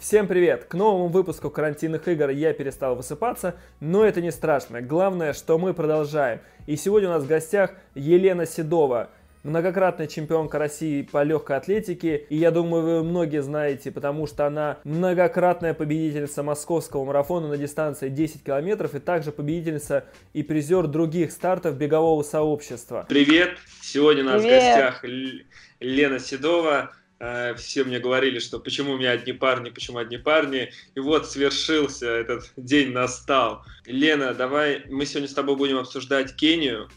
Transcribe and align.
Всем 0.00 0.26
привет! 0.26 0.64
К 0.64 0.72
новому 0.72 1.08
выпуску 1.08 1.50
карантинных 1.50 2.08
игр 2.08 2.30
я 2.30 2.54
перестал 2.54 2.96
высыпаться, 2.96 3.56
но 3.80 4.02
это 4.02 4.22
не 4.22 4.30
страшно. 4.30 4.80
Главное, 4.80 5.34
что 5.34 5.58
мы 5.58 5.74
продолжаем. 5.74 6.40
И 6.66 6.76
сегодня 6.76 7.10
у 7.10 7.12
нас 7.12 7.24
в 7.24 7.26
гостях 7.26 7.74
Елена 7.94 8.46
Седова, 8.46 9.10
многократная 9.42 10.06
чемпионка 10.06 10.58
России 10.58 11.02
по 11.02 11.22
легкой 11.22 11.58
атлетике. 11.58 12.16
И 12.30 12.36
я 12.36 12.50
думаю, 12.50 12.82
вы 12.82 13.04
многие 13.04 13.42
знаете, 13.42 13.92
потому 13.92 14.26
что 14.26 14.46
она 14.46 14.78
многократная 14.84 15.74
победительница 15.74 16.42
московского 16.42 17.04
марафона 17.04 17.48
на 17.48 17.58
дистанции 17.58 18.08
10 18.08 18.42
километров 18.42 18.94
и 18.94 19.00
также 19.00 19.32
победительница 19.32 20.06
и 20.32 20.42
призер 20.42 20.86
других 20.86 21.30
стартов 21.30 21.76
бегового 21.76 22.22
сообщества. 22.22 23.04
Привет! 23.06 23.58
Сегодня 23.82 24.22
у 24.22 24.28
нас 24.28 24.40
Привет. 24.40 24.62
в 24.62 24.66
гостях 24.66 25.04
Лена 25.78 26.18
Седова 26.18 26.90
все 27.56 27.84
мне 27.84 27.98
говорили, 27.98 28.38
что 28.38 28.58
почему 28.58 28.92
у 28.92 28.98
меня 28.98 29.10
одни 29.10 29.32
парни, 29.32 29.70
почему 29.70 29.98
одни 29.98 30.16
парни. 30.16 30.70
И 30.94 31.00
вот 31.00 31.26
свершился, 31.26 32.06
этот 32.06 32.50
день 32.56 32.92
настал. 32.92 33.62
Лена, 33.84 34.32
давай 34.34 34.84
мы 34.88 35.04
сегодня 35.04 35.28
с 35.28 35.34
тобой 35.34 35.56
будем 35.56 35.78
обсуждать 35.78 36.34
Кению. 36.34 36.88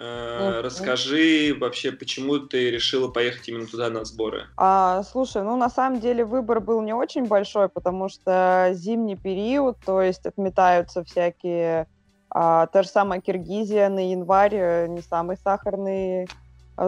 Uh-huh. 0.00 0.62
Расскажи 0.62 1.54
вообще, 1.58 1.92
почему 1.92 2.38
ты 2.38 2.70
решила 2.70 3.08
поехать 3.08 3.48
именно 3.48 3.66
туда 3.66 3.90
на 3.90 4.04
сборы? 4.04 4.46
А, 4.56 5.02
слушай, 5.02 5.42
ну 5.42 5.56
на 5.56 5.68
самом 5.68 6.00
деле 6.00 6.24
выбор 6.24 6.60
был 6.60 6.80
не 6.80 6.94
очень 6.94 7.26
большой, 7.26 7.68
потому 7.68 8.08
что 8.08 8.70
зимний 8.72 9.16
период, 9.16 9.76
то 9.84 10.00
есть 10.00 10.24
отметаются 10.24 11.04
всякие, 11.04 11.86
а, 12.30 12.66
та 12.68 12.82
же 12.82 12.88
самая 12.88 13.20
Киргизия 13.20 13.90
на 13.90 14.10
январь, 14.10 14.54
э, 14.54 14.86
не 14.86 15.02
самый 15.02 15.36
сахарный 15.36 16.24
Э, 16.24 16.26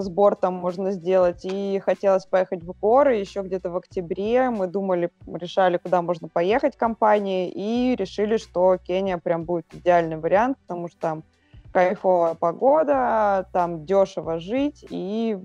сбор 0.01 0.37
там 0.37 0.55
можно 0.55 0.93
сделать. 0.93 1.45
И 1.45 1.81
хотелось 1.85 2.27
поехать 2.27 2.63
в 2.63 2.73
горы 2.81 3.17
еще 3.17 3.43
где-то 3.43 3.71
в 3.71 3.77
октябре. 3.77 4.51
Мы 4.51 4.67
думали, 4.67 5.11
решали, 5.27 5.77
куда 5.77 6.03
можно 6.03 6.29
поехать 6.29 6.77
компании, 6.77 7.51
и 7.51 7.95
решили, 7.97 8.37
что 8.37 8.77
Кения 8.79 9.19
прям 9.19 9.45
будет 9.45 9.67
идеальный 9.73 10.17
вариант, 10.17 10.59
потому 10.67 10.89
что 10.89 10.99
там 10.99 11.25
кайфовая 11.73 12.35
погода, 12.35 13.49
там 13.53 13.85
дешево 13.85 14.39
жить, 14.39 14.85
и, 14.91 15.39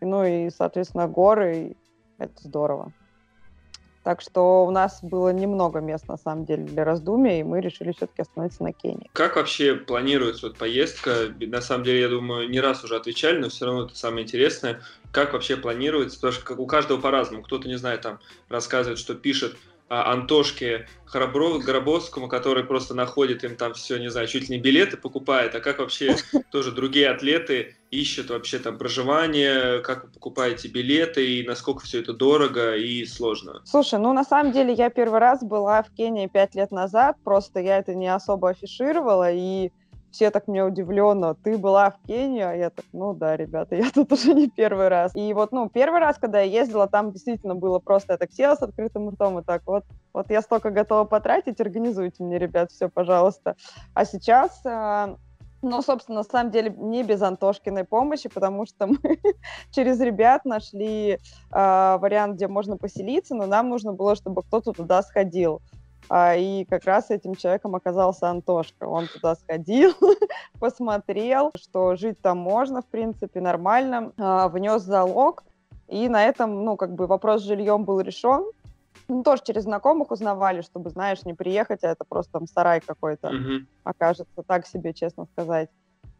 ну 0.00 0.24
и, 0.24 0.50
соответственно, 0.50 1.06
горы, 1.06 1.76
это 2.18 2.32
здорово. 2.42 2.92
Так 4.08 4.22
что 4.22 4.64
у 4.64 4.70
нас 4.70 5.00
было 5.02 5.34
немного 5.34 5.80
мест, 5.80 6.08
на 6.08 6.16
самом 6.16 6.46
деле, 6.46 6.64
для 6.64 6.82
раздумий, 6.82 7.40
и 7.40 7.42
мы 7.42 7.60
решили 7.60 7.92
все-таки 7.92 8.22
остановиться 8.22 8.62
на 8.62 8.72
Кении. 8.72 9.10
Как 9.12 9.36
вообще 9.36 9.74
планируется 9.74 10.46
вот 10.46 10.56
поездка? 10.56 11.26
На 11.38 11.60
самом 11.60 11.84
деле, 11.84 12.00
я 12.00 12.08
думаю, 12.08 12.48
не 12.48 12.58
раз 12.58 12.82
уже 12.82 12.96
отвечали, 12.96 13.38
но 13.38 13.50
все 13.50 13.66
равно 13.66 13.84
это 13.84 13.94
самое 13.94 14.24
интересное. 14.24 14.80
Как 15.12 15.34
вообще 15.34 15.58
планируется? 15.58 16.16
Потому 16.16 16.32
что 16.32 16.54
у 16.54 16.64
каждого 16.64 16.98
по-разному. 16.98 17.42
Кто-то, 17.42 17.68
не 17.68 17.76
знаю, 17.76 17.98
там 17.98 18.18
рассказывает, 18.48 18.98
что 18.98 19.14
пишет 19.14 19.58
а, 19.88 20.12
Антошке 20.12 20.86
Горобовскому, 21.10 22.28
который 22.28 22.64
просто 22.64 22.94
находит 22.94 23.44
им 23.44 23.56
там 23.56 23.72
все, 23.72 23.98
не 23.98 24.10
знаю, 24.10 24.26
чуть 24.26 24.48
ли 24.48 24.56
не 24.56 24.62
билеты 24.62 24.96
покупает, 24.96 25.54
а 25.54 25.60
как 25.60 25.78
вообще 25.78 26.16
тоже 26.50 26.72
другие 26.72 27.08
атлеты 27.08 27.76
ищут 27.90 28.28
вообще 28.28 28.58
там 28.58 28.76
проживание, 28.76 29.80
как 29.80 30.04
вы 30.04 30.10
покупаете 30.10 30.68
билеты 30.68 31.26
и 31.26 31.46
насколько 31.46 31.84
все 31.84 32.00
это 32.00 32.12
дорого 32.12 32.76
и 32.76 33.04
сложно? 33.06 33.62
Слушай, 33.64 33.98
ну 33.98 34.12
на 34.12 34.24
самом 34.24 34.52
деле 34.52 34.74
я 34.74 34.90
первый 34.90 35.20
раз 35.20 35.42
была 35.42 35.82
в 35.82 35.90
Кении 35.94 36.26
пять 36.26 36.54
лет 36.54 36.70
назад, 36.70 37.16
просто 37.24 37.60
я 37.60 37.78
это 37.78 37.94
не 37.94 38.08
особо 38.08 38.50
афишировала, 38.50 39.32
и 39.32 39.70
все 40.10 40.30
так 40.30 40.48
мне 40.48 40.64
удивленно, 40.64 41.34
ты 41.34 41.58
была 41.58 41.90
в 41.90 41.98
Кении, 42.06 42.42
а 42.42 42.54
я 42.54 42.70
так, 42.70 42.84
ну 42.92 43.14
да, 43.14 43.36
ребята, 43.36 43.74
я 43.76 43.90
тут 43.90 44.12
уже 44.12 44.34
не 44.34 44.48
первый 44.48 44.88
раз. 44.88 45.12
И 45.14 45.32
вот, 45.34 45.52
ну, 45.52 45.68
первый 45.68 46.00
раз, 46.00 46.18
когда 46.18 46.40
я 46.40 46.60
ездила, 46.60 46.88
там 46.88 47.12
действительно 47.12 47.54
было 47.54 47.78
просто, 47.78 48.14
я 48.14 48.16
так 48.18 48.32
села 48.32 48.54
с 48.54 48.62
открытым 48.62 49.10
ртом 49.10 49.38
и 49.38 49.42
так, 49.42 49.62
вот, 49.66 49.84
вот 50.12 50.30
я 50.30 50.42
столько 50.42 50.70
готова 50.70 51.04
потратить, 51.04 51.60
организуйте 51.60 52.22
мне, 52.22 52.38
ребят, 52.38 52.70
все, 52.70 52.88
пожалуйста. 52.88 53.56
А 53.94 54.04
сейчас 54.04 54.60
а, 54.64 55.16
ну, 55.62 55.82
собственно, 55.82 56.18
на 56.18 56.24
самом 56.24 56.50
деле 56.52 56.72
не 56.76 57.02
без 57.02 57.20
Антошкиной 57.22 57.84
помощи, 57.84 58.28
потому 58.28 58.66
что 58.66 58.86
мы 58.86 58.98
через 59.70 60.00
ребят 60.00 60.44
нашли 60.44 61.12
э, 61.14 61.18
вариант, 62.00 62.36
где 62.36 62.48
можно 62.48 62.76
поселиться, 62.76 63.34
но 63.34 63.46
нам 63.46 63.68
нужно 63.68 63.92
было, 63.92 64.14
чтобы 64.14 64.42
кто-то 64.42 64.72
туда 64.72 65.02
сходил. 65.02 65.60
А, 66.08 66.34
и 66.34 66.64
как 66.64 66.84
раз 66.84 67.10
этим 67.10 67.34
человеком 67.34 67.74
оказался 67.74 68.28
Антошка. 68.28 68.84
Он 68.84 69.06
туда 69.06 69.34
сходил, 69.34 69.92
посмотрел, 70.58 71.52
что 71.56 71.96
жить 71.96 72.20
там 72.20 72.38
можно, 72.38 72.82
в 72.82 72.86
принципе, 72.86 73.40
нормально, 73.40 74.12
а, 74.16 74.48
внес 74.48 74.82
залог, 74.82 75.44
и 75.88 76.08
на 76.08 76.24
этом, 76.24 76.64
ну, 76.64 76.76
как 76.76 76.94
бы 76.94 77.06
вопрос 77.06 77.42
с 77.42 77.46
жильем 77.46 77.84
был 77.84 78.00
решен. 78.00 78.44
Ну, 79.08 79.22
тоже 79.22 79.42
через 79.44 79.62
знакомых 79.62 80.10
узнавали, 80.10 80.60
чтобы, 80.60 80.90
знаешь, 80.90 81.24
не 81.24 81.32
приехать, 81.32 81.82
а 81.82 81.88
это 81.88 82.04
просто 82.06 82.32
там 82.32 82.46
сарай 82.46 82.80
какой-то 82.80 83.28
mm-hmm. 83.28 83.66
окажется, 83.84 84.42
так 84.46 84.66
себе, 84.66 84.92
честно 84.92 85.26
сказать. 85.32 85.70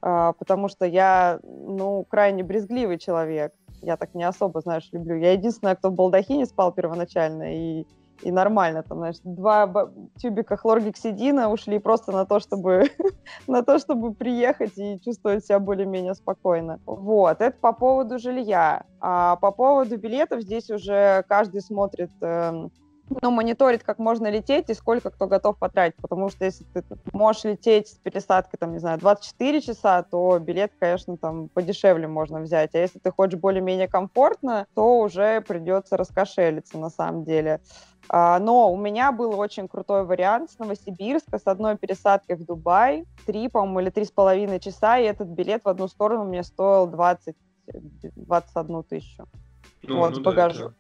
А, 0.01 0.33
потому 0.33 0.69
что 0.69 0.87
я, 0.87 1.41
ну, 1.43 2.05
крайне 2.09 2.45
брезгливый 2.45 2.99
человек. 2.99 3.53
Я 3.83 3.97
так 3.97 4.15
не 4.15 4.25
особо, 4.25 4.61
знаешь, 4.61 4.89
люблю. 4.93 5.17
Я 5.17 5.33
единственная, 5.33 5.77
кто 5.77 5.91
в 5.91 5.95
балдахине 5.95 6.47
спал 6.47 6.73
первоначально, 6.73 7.55
и 7.55 7.87
и 8.23 8.31
нормально, 8.31 8.83
там, 8.83 8.99
знаешь, 8.99 9.17
два 9.23 9.91
тюбика 10.17 10.57
хлоргексидина 10.57 11.51
ушли 11.51 11.79
просто 11.79 12.13
на 12.13 12.25
то, 12.25 12.41
чтобы, 12.41 12.91
на 13.47 13.63
то, 13.63 13.79
чтобы 13.79 14.15
приехать 14.15 14.77
и 14.79 15.01
чувствовать 15.01 15.45
себя 15.45 15.59
более-менее 15.59 16.15
спокойно. 16.15 16.81
Вот, 16.87 17.41
это 17.41 17.57
по 17.59 17.73
поводу 17.73 18.19
жилья. 18.19 18.85
А 19.01 19.37
по 19.37 19.53
поводу 19.53 19.97
билетов 19.97 20.43
здесь 20.43 20.71
уже 20.71 21.25
каждый 21.29 21.61
смотрит 21.61 22.11
э, 22.21 22.69
ну, 23.23 23.31
мониторить, 23.31 23.83
как 23.83 23.99
можно 23.99 24.29
лететь 24.31 24.71
и 24.71 24.75
сколько 24.75 25.11
кто 25.11 25.27
готов 25.27 25.59
потратить, 25.59 25.97
потому 25.97 26.29
что 26.29 26.45
если 26.45 26.65
ты 26.65 26.83
можешь 27.13 27.45
лететь 27.45 27.89
с 27.89 27.95
пересадкой, 27.95 28.59
там, 28.59 28.73
не 28.73 28.79
знаю, 28.79 28.99
24 28.99 29.61
часа, 29.61 30.03
то 30.03 30.39
билет, 30.39 30.73
конечно, 30.79 31.17
там 31.17 31.49
подешевле 31.49 32.07
можно 32.07 32.41
взять, 32.41 32.75
а 32.75 32.79
если 32.79 32.99
ты 32.99 33.11
хочешь 33.11 33.39
более-менее 33.39 33.89
комфортно, 33.89 34.67
то 34.75 35.01
уже 35.01 35.41
придется 35.41 35.97
раскошелиться 35.97 36.79
на 36.79 36.91
самом 36.91 37.25
деле. 37.25 37.61
А, 38.09 38.39
но 38.39 38.73
у 38.73 38.77
меня 38.77 39.13
был 39.13 39.39
очень 39.39 39.69
крутой 39.69 40.05
вариант 40.05 40.51
с 40.51 40.59
Новосибирска, 40.59 41.39
с 41.39 41.47
одной 41.47 41.77
пересадкой 41.77 42.37
в 42.37 42.45
Дубай, 42.45 43.05
три, 43.27 43.49
по-моему, 43.49 43.81
или 43.81 43.91
три 43.91 44.05
с 44.05 44.11
половиной 44.11 44.61
часа, 44.61 44.99
и 44.99 45.05
этот 45.05 45.29
билет 45.29 45.65
в 45.65 45.69
одну 45.69 45.89
сторону 45.89 46.25
мне 46.25 46.43
стоил 46.43 46.87
20, 46.87 47.37
21 48.17 48.83
тысячу. 48.85 49.27
Ну, 49.83 49.99
вот, 49.99 50.11
ну, 50.11 50.17
с 50.17 50.19
багажом. 50.21 50.69
Да, 50.69 50.75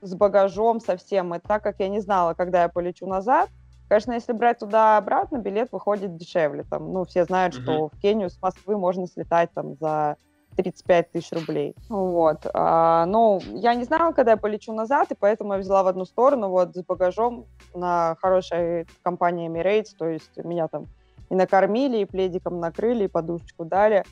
с 0.00 0.14
багажом 0.14 0.80
совсем. 0.80 1.34
И 1.34 1.38
так 1.38 1.62
как 1.62 1.76
я 1.80 1.88
не 1.88 2.00
знала, 2.00 2.34
когда 2.34 2.62
я 2.62 2.68
полечу 2.68 3.06
назад, 3.06 3.48
конечно, 3.88 4.12
если 4.12 4.32
брать 4.32 4.58
туда-обратно, 4.58 5.38
билет 5.38 5.72
выходит 5.72 6.16
дешевле. 6.16 6.64
Там, 6.64 6.92
ну, 6.92 7.04
все 7.04 7.24
знают, 7.24 7.54
mm-hmm. 7.54 7.62
что 7.62 7.88
в 7.88 8.00
Кению 8.00 8.30
с 8.30 8.40
Москвы 8.40 8.76
можно 8.76 9.06
слетать 9.06 9.50
там 9.54 9.76
за 9.76 10.16
35 10.56 11.12
тысяч 11.12 11.32
рублей. 11.32 11.74
Вот. 11.88 12.46
А, 12.52 13.06
но 13.06 13.40
я 13.46 13.74
не 13.74 13.84
знала, 13.84 14.12
когда 14.12 14.32
я 14.32 14.36
полечу 14.36 14.72
назад, 14.72 15.10
и 15.12 15.14
поэтому 15.14 15.52
я 15.52 15.60
взяла 15.60 15.84
в 15.84 15.86
одну 15.86 16.04
сторону 16.04 16.48
вот 16.48 16.74
с 16.74 16.82
багажом 16.82 17.46
на 17.74 18.16
хорошей 18.20 18.86
компании 19.02 19.48
Emirates, 19.48 19.94
то 19.96 20.08
есть 20.08 20.36
меня 20.36 20.66
там 20.68 20.86
и 21.30 21.34
накормили, 21.34 21.98
и 21.98 22.04
пледиком 22.04 22.58
накрыли, 22.58 23.04
и 23.04 23.08
подушечку 23.08 23.64
дали. 23.64 24.04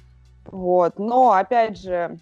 Вот. 0.44 0.98
Но, 0.98 1.32
опять 1.32 1.78
же, 1.78 2.18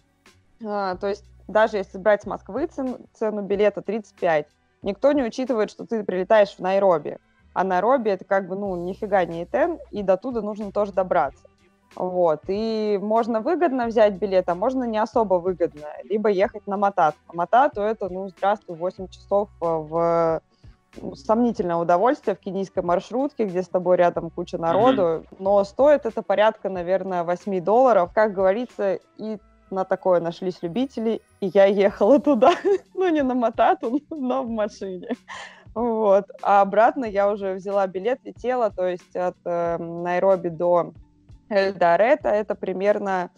а, 0.65 0.97
то 0.97 1.09
есть 1.09 1.25
даже 1.49 1.77
если 1.77 1.99
брать 1.99 2.23
с 2.23 2.27
Москвы 2.27 2.67
цену, 2.67 2.99
цену 3.13 3.43
билета 3.43 3.83
35, 3.83 4.47
никто 4.83 5.13
не 5.13 5.23
учитывает, 5.23 5.71
что 5.71 5.87
ты 5.87 6.05
прилетаешь 6.05 6.55
в 6.55 6.61
Найроби. 6.61 7.19
А 7.53 7.65
Найроби 7.65 8.11
это 8.11 8.25
как 8.25 8.49
бы, 8.49 8.57
ну, 8.57 8.75
нифига 8.77 9.25
не 9.25 9.45
Этен, 9.45 9.79
и 9.91 10.03
до 10.03 10.17
туда 10.17 10.43
нужно 10.43 10.73
тоже 10.73 10.93
добраться. 10.93 11.45
Вот, 11.97 12.41
и 12.49 12.99
можно 13.01 13.41
выгодно 13.41 13.87
взять 13.87 14.15
билет, 14.15 14.49
а 14.49 14.57
можно 14.57 14.83
не 14.85 14.99
особо 14.99 15.35
выгодно, 15.35 15.87
либо 16.03 16.29
ехать 16.29 16.67
на 16.67 16.77
Матат. 16.77 17.15
На 17.29 17.37
Матату 17.39 17.83
это, 17.83 18.09
ну, 18.09 18.29
здравствуй, 18.29 18.77
8 18.77 19.09
часов 19.09 19.49
э, 19.61 19.65
в 19.65 20.43
ну, 21.01 21.15
сомнительное 21.15 21.77
удовольствие 21.77 22.35
в 22.35 22.41
кенийской 22.41 22.83
маршрутке, 22.83 23.45
где 23.45 23.63
с 23.63 23.69
тобой 23.69 23.97
рядом 23.97 24.31
куча 24.31 24.59
народу, 24.59 25.03
mm-hmm. 25.03 25.37
но 25.39 25.63
стоит 25.63 26.07
это 26.07 26.23
порядка, 26.23 26.69
наверное, 26.69 27.23
8 27.23 27.63
долларов. 27.63 28.11
Как 28.13 28.33
говорится, 28.33 28.99
и 29.17 29.39
на 29.75 29.85
такое 29.85 30.21
нашлись 30.21 30.63
любители, 30.63 31.21
и 31.41 31.47
я 31.49 31.67
ехала 31.67 32.19
туда, 32.21 32.53
ну 32.95 33.09
не 33.09 33.23
на 33.23 33.35
Матату, 33.35 34.01
но 34.11 34.43
в 34.43 34.49
машине. 34.49 35.09
Вот. 35.75 36.27
А 36.43 36.61
обратно 36.61 37.05
я 37.05 37.31
уже 37.31 37.55
взяла 37.55 37.87
билет, 37.87 38.21
летела, 38.25 38.71
то 38.71 38.87
есть 38.87 39.17
от 39.17 39.37
э, 39.45 39.79
Найроби 39.79 40.49
до 40.49 40.93
Эльдорета 41.49 42.29
это 42.29 42.55
примерно 42.55 43.31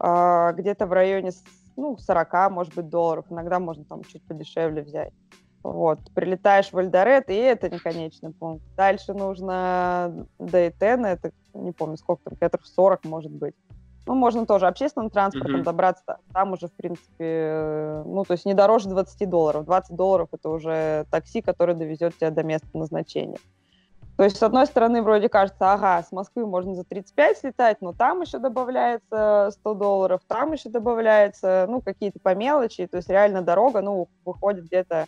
э, 0.00 0.52
где-то 0.54 0.86
в 0.86 0.92
районе 0.92 1.32
ну, 1.76 1.98
40, 1.98 2.50
может 2.50 2.74
быть, 2.74 2.88
долларов. 2.88 3.26
Иногда 3.30 3.58
можно 3.58 3.84
там 3.84 4.04
чуть 4.04 4.22
подешевле 4.26 4.82
взять. 4.82 5.12
Вот, 5.64 5.98
прилетаешь 6.14 6.72
в 6.72 6.78
Эльдорет, 6.78 7.30
и 7.30 7.34
это 7.34 7.70
не 7.70 7.78
конечный 7.78 8.32
пункт. 8.32 8.62
Дальше 8.76 9.14
нужно 9.14 10.26
до 10.38 10.68
Этена, 10.68 11.06
это 11.06 11.32
не 11.54 11.72
помню, 11.72 11.96
сколько 11.96 12.22
там, 12.24 12.38
метров 12.38 12.66
40, 12.66 13.04
может 13.06 13.32
быть. 13.32 13.54
Ну, 14.06 14.14
можно 14.14 14.44
тоже 14.44 14.66
общественным 14.66 15.08
транспортом 15.08 15.60
mm-hmm. 15.60 15.64
добраться, 15.64 16.18
там 16.32 16.52
уже, 16.52 16.68
в 16.68 16.72
принципе, 16.72 18.02
ну, 18.04 18.24
то 18.24 18.32
есть 18.32 18.44
не 18.44 18.52
дороже 18.52 18.88
20 18.88 19.28
долларов. 19.30 19.64
20 19.64 19.96
долларов 19.96 20.28
это 20.32 20.50
уже 20.50 21.06
такси, 21.10 21.40
которое 21.40 21.74
довезет 21.74 22.16
тебя 22.16 22.30
до 22.30 22.42
места 22.42 22.68
назначения. 22.74 23.38
То 24.16 24.22
есть, 24.22 24.36
с 24.36 24.42
одной 24.42 24.66
стороны, 24.66 25.02
вроде 25.02 25.28
кажется, 25.28 25.72
ага, 25.72 26.02
с 26.02 26.12
Москвы 26.12 26.46
можно 26.46 26.74
за 26.74 26.84
35 26.84 27.38
слетать, 27.38 27.78
но 27.80 27.92
там 27.92 28.20
еще 28.20 28.38
добавляется 28.38 29.48
100 29.50 29.74
долларов, 29.74 30.20
там 30.28 30.52
еще 30.52 30.68
добавляется, 30.68 31.66
ну, 31.68 31.80
какие-то 31.80 32.20
по 32.20 32.34
мелочи, 32.34 32.86
то 32.86 32.98
есть 32.98 33.08
реально 33.08 33.42
дорога, 33.42 33.80
ну, 33.80 34.08
выходит 34.24 34.66
где-то 34.66 35.06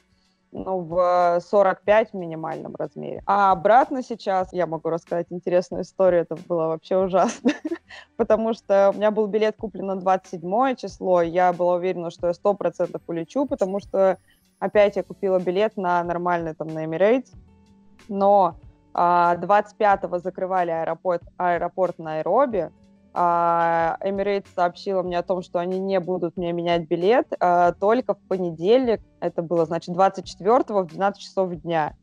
ну, 0.56 0.80
в 0.80 1.38
45 1.40 2.12
в 2.12 2.14
минимальном 2.14 2.74
размере. 2.76 3.22
А 3.26 3.52
обратно 3.52 4.02
сейчас, 4.02 4.52
я 4.52 4.66
могу 4.66 4.88
рассказать 4.88 5.26
интересную 5.28 5.82
историю, 5.82 6.22
это 6.22 6.36
было 6.48 6.68
вообще 6.68 6.96
ужасно, 6.96 7.52
потому 8.16 8.54
что 8.54 8.90
у 8.90 8.96
меня 8.96 9.10
был 9.10 9.26
билет 9.26 9.56
куплен 9.58 9.86
на 9.86 9.96
27 9.96 10.76
число, 10.76 11.20
я 11.20 11.52
была 11.52 11.74
уверена, 11.74 12.10
что 12.10 12.28
я 12.28 12.32
100% 12.32 13.00
улечу, 13.06 13.44
потому 13.44 13.80
что 13.80 14.16
опять 14.58 14.96
я 14.96 15.02
купила 15.02 15.38
билет 15.38 15.76
на 15.76 16.02
нормальный 16.02 16.54
там 16.54 16.68
на 16.68 16.86
Emirates, 16.86 17.34
но 18.08 18.56
25-го 18.94 20.16
а, 20.16 20.18
закрывали 20.18 20.70
аэропорт, 20.70 21.22
аэропорт 21.36 21.98
Найроби, 21.98 22.58
а, 22.58 22.72
Emirates 23.16 24.46
сообщила 24.54 25.02
мне 25.02 25.18
о 25.18 25.22
том, 25.22 25.42
что 25.42 25.58
они 25.58 25.78
не 25.78 25.98
будут 26.00 26.36
мне 26.36 26.52
менять 26.52 26.86
билет 26.86 27.26
а, 27.40 27.72
только 27.72 28.14
в 28.14 28.18
понедельник, 28.28 29.00
это 29.20 29.42
было, 29.42 29.64
значит, 29.64 29.94
24-го 29.96 30.82
в 30.82 30.86
12 30.86 31.22
часов 31.22 31.54
дня. 31.54 31.94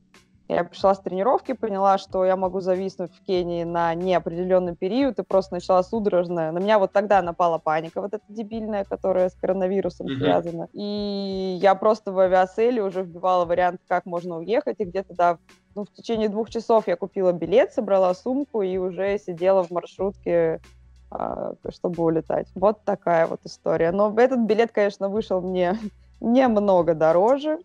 Я 0.49 0.65
пришла 0.65 0.93
с 0.93 0.99
тренировки, 0.99 1.53
поняла, 1.53 1.97
что 1.97 2.25
я 2.25 2.35
могу 2.35 2.59
зависнуть 2.59 3.11
в 3.15 3.23
Кении 3.25 3.63
на 3.63 3.93
неопределенный 3.95 4.75
период, 4.75 5.17
и 5.17 5.23
просто 5.23 5.55
начала 5.55 5.81
судорожно. 5.83 6.51
На 6.51 6.59
меня 6.59 6.79
вот 6.79 6.91
тогда 6.91 7.21
напала 7.21 7.59
паника, 7.59 8.01
вот 8.01 8.13
эта 8.13 8.23
дебильная, 8.27 8.83
которая 8.83 9.29
с 9.29 9.35
коронавирусом 9.35 10.07
mm-hmm. 10.07 10.17
связана. 10.17 10.67
И 10.73 11.57
я 11.61 11.75
просто 11.75 12.11
в 12.11 12.19
авиаселе 12.19 12.83
уже 12.83 13.03
вбивала 13.03 13.45
вариант, 13.45 13.81
как 13.87 14.05
можно 14.05 14.37
уехать, 14.37 14.75
и 14.79 14.83
где-то, 14.83 15.15
да, 15.15 15.37
ну, 15.75 15.85
в 15.85 15.93
течение 15.93 16.27
двух 16.27 16.49
часов 16.49 16.87
я 16.87 16.97
купила 16.97 17.31
билет, 17.31 17.71
собрала 17.71 18.13
сумку 18.13 18.61
и 18.61 18.77
уже 18.77 19.17
сидела 19.19 19.63
в 19.63 19.71
маршрутке 19.71 20.59
а, 20.59 20.59
чтобы 21.69 22.03
улетать. 22.03 22.47
Вот 22.55 22.83
такая 22.83 23.27
вот 23.27 23.41
история. 23.45 23.91
Но 23.91 24.13
этот 24.17 24.39
билет, 24.39 24.71
конечно, 24.71 25.09
вышел 25.09 25.41
мне 25.41 25.77
немного 26.21 26.93
дороже, 26.93 27.59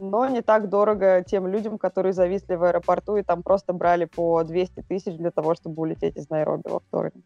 но 0.00 0.28
не 0.28 0.42
так 0.42 0.68
дорого 0.68 1.24
тем 1.26 1.46
людям, 1.46 1.78
которые 1.78 2.12
зависли 2.12 2.54
в 2.54 2.64
аэропорту 2.64 3.16
и 3.16 3.22
там 3.22 3.42
просто 3.42 3.72
брали 3.72 4.06
по 4.06 4.42
200 4.42 4.82
тысяч 4.88 5.14
для 5.16 5.30
того, 5.30 5.54
чтобы 5.54 5.82
улететь 5.82 6.16
из 6.16 6.30
Найроби 6.30 6.68
во 6.68 6.80
вторник. 6.80 7.24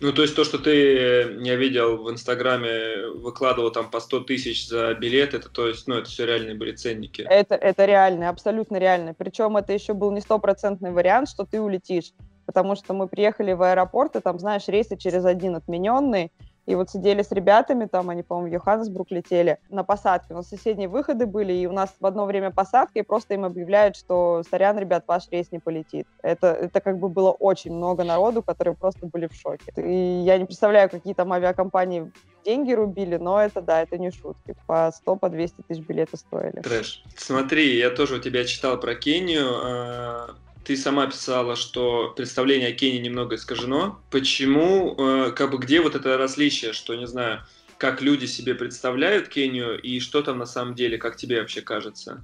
Ну, 0.00 0.12
то 0.12 0.22
есть 0.22 0.34
то, 0.34 0.42
что 0.42 0.58
ты, 0.58 1.38
я 1.42 1.54
видел 1.54 2.02
в 2.02 2.10
Инстаграме, 2.10 3.06
выкладывал 3.14 3.70
там 3.70 3.88
по 3.88 4.00
100 4.00 4.20
тысяч 4.20 4.66
за 4.66 4.94
билет, 4.94 5.32
это 5.32 5.48
то 5.48 5.68
есть, 5.68 5.86
ну, 5.86 5.94
это 5.94 6.10
все 6.10 6.26
реальные 6.26 6.56
были 6.56 6.72
ценники. 6.72 7.22
Это, 7.22 7.54
это 7.54 7.84
реально, 7.84 8.28
абсолютно 8.28 8.78
реально. 8.78 9.14
Причем 9.14 9.56
это 9.56 9.72
еще 9.72 9.92
был 9.92 10.10
не 10.10 10.20
стопроцентный 10.20 10.90
вариант, 10.90 11.28
что 11.28 11.44
ты 11.44 11.60
улетишь 11.60 12.12
потому 12.46 12.76
что 12.76 12.94
мы 12.94 13.08
приехали 13.08 13.52
в 13.52 13.62
аэропорт, 13.62 14.16
и 14.16 14.20
там, 14.20 14.38
знаешь, 14.38 14.68
рейсы 14.68 14.96
через 14.96 15.24
один 15.24 15.56
отмененный, 15.56 16.30
и 16.66 16.74
вот 16.76 16.90
сидели 16.90 17.22
с 17.22 17.32
ребятами, 17.32 17.86
там 17.86 18.08
они, 18.08 18.22
по-моему, 18.22 18.50
в 18.50 18.52
Йоханнесбург 18.52 19.10
летели 19.10 19.58
на 19.68 19.82
посадке. 19.82 20.32
У 20.32 20.36
нас 20.36 20.48
соседние 20.48 20.88
выходы 20.88 21.26
были, 21.26 21.52
и 21.52 21.66
у 21.66 21.72
нас 21.72 21.92
в 21.98 22.06
одно 22.06 22.24
время 22.24 22.50
посадка, 22.50 23.00
и 23.00 23.02
просто 23.02 23.34
им 23.34 23.44
объявляют, 23.44 23.96
что 23.96 24.42
сорян, 24.48 24.78
ребят, 24.78 25.04
ваш 25.08 25.28
рейс 25.30 25.50
не 25.50 25.58
полетит. 25.58 26.06
Это, 26.22 26.52
это 26.52 26.80
как 26.80 26.98
бы 26.98 27.08
было 27.08 27.32
очень 27.32 27.74
много 27.74 28.04
народу, 28.04 28.42
которые 28.42 28.76
просто 28.76 29.06
были 29.06 29.26
в 29.26 29.34
шоке. 29.34 29.72
И 29.76 30.22
я 30.24 30.38
не 30.38 30.44
представляю, 30.44 30.88
какие 30.88 31.14
там 31.14 31.32
авиакомпании 31.32 32.12
деньги 32.44 32.72
рубили, 32.72 33.16
но 33.16 33.42
это, 33.42 33.60
да, 33.60 33.82
это 33.82 33.98
не 33.98 34.12
шутки. 34.12 34.54
По 34.66 34.92
100, 34.94 35.16
по 35.16 35.28
200 35.28 35.62
тысяч 35.62 35.82
билеты 35.82 36.16
стоили. 36.16 36.60
Трэш. 36.60 37.02
Смотри, 37.16 37.76
я 37.76 37.90
тоже 37.90 38.16
у 38.16 38.18
тебя 38.20 38.44
читал 38.44 38.78
про 38.78 38.94
Кению 38.94 39.48
а, 39.64 40.34
ты 40.64 40.76
сама 40.76 41.06
писала, 41.06 41.56
что 41.56 42.12
представление 42.16 42.68
о 42.68 42.72
Кении 42.72 43.00
немного 43.00 43.36
искажено. 43.36 43.98
Почему, 44.10 44.94
э, 44.96 45.32
как 45.32 45.50
бы 45.50 45.58
где 45.58 45.80
вот 45.80 45.94
это 45.94 46.16
различие, 46.16 46.72
что, 46.72 46.94
не 46.94 47.06
знаю, 47.06 47.40
как 47.78 48.00
люди 48.00 48.26
себе 48.26 48.54
представляют 48.54 49.28
Кению 49.28 49.80
и 49.80 49.98
что 49.98 50.22
там 50.22 50.38
на 50.38 50.46
самом 50.46 50.74
деле, 50.74 50.98
как 50.98 51.16
тебе 51.16 51.40
вообще 51.40 51.62
кажется? 51.62 52.22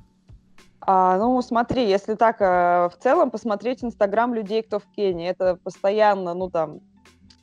А, 0.80 1.18
ну, 1.18 1.42
смотри, 1.42 1.88
если 1.88 2.14
так 2.14 2.40
э, 2.40 2.88
в 2.88 2.94
целом 3.02 3.30
посмотреть 3.30 3.82
Инстаграм 3.82 4.32
людей, 4.32 4.62
кто 4.62 4.78
в 4.78 4.86
Кении, 4.94 5.28
это 5.28 5.56
постоянно, 5.56 6.34
ну, 6.34 6.48
там, 6.48 6.80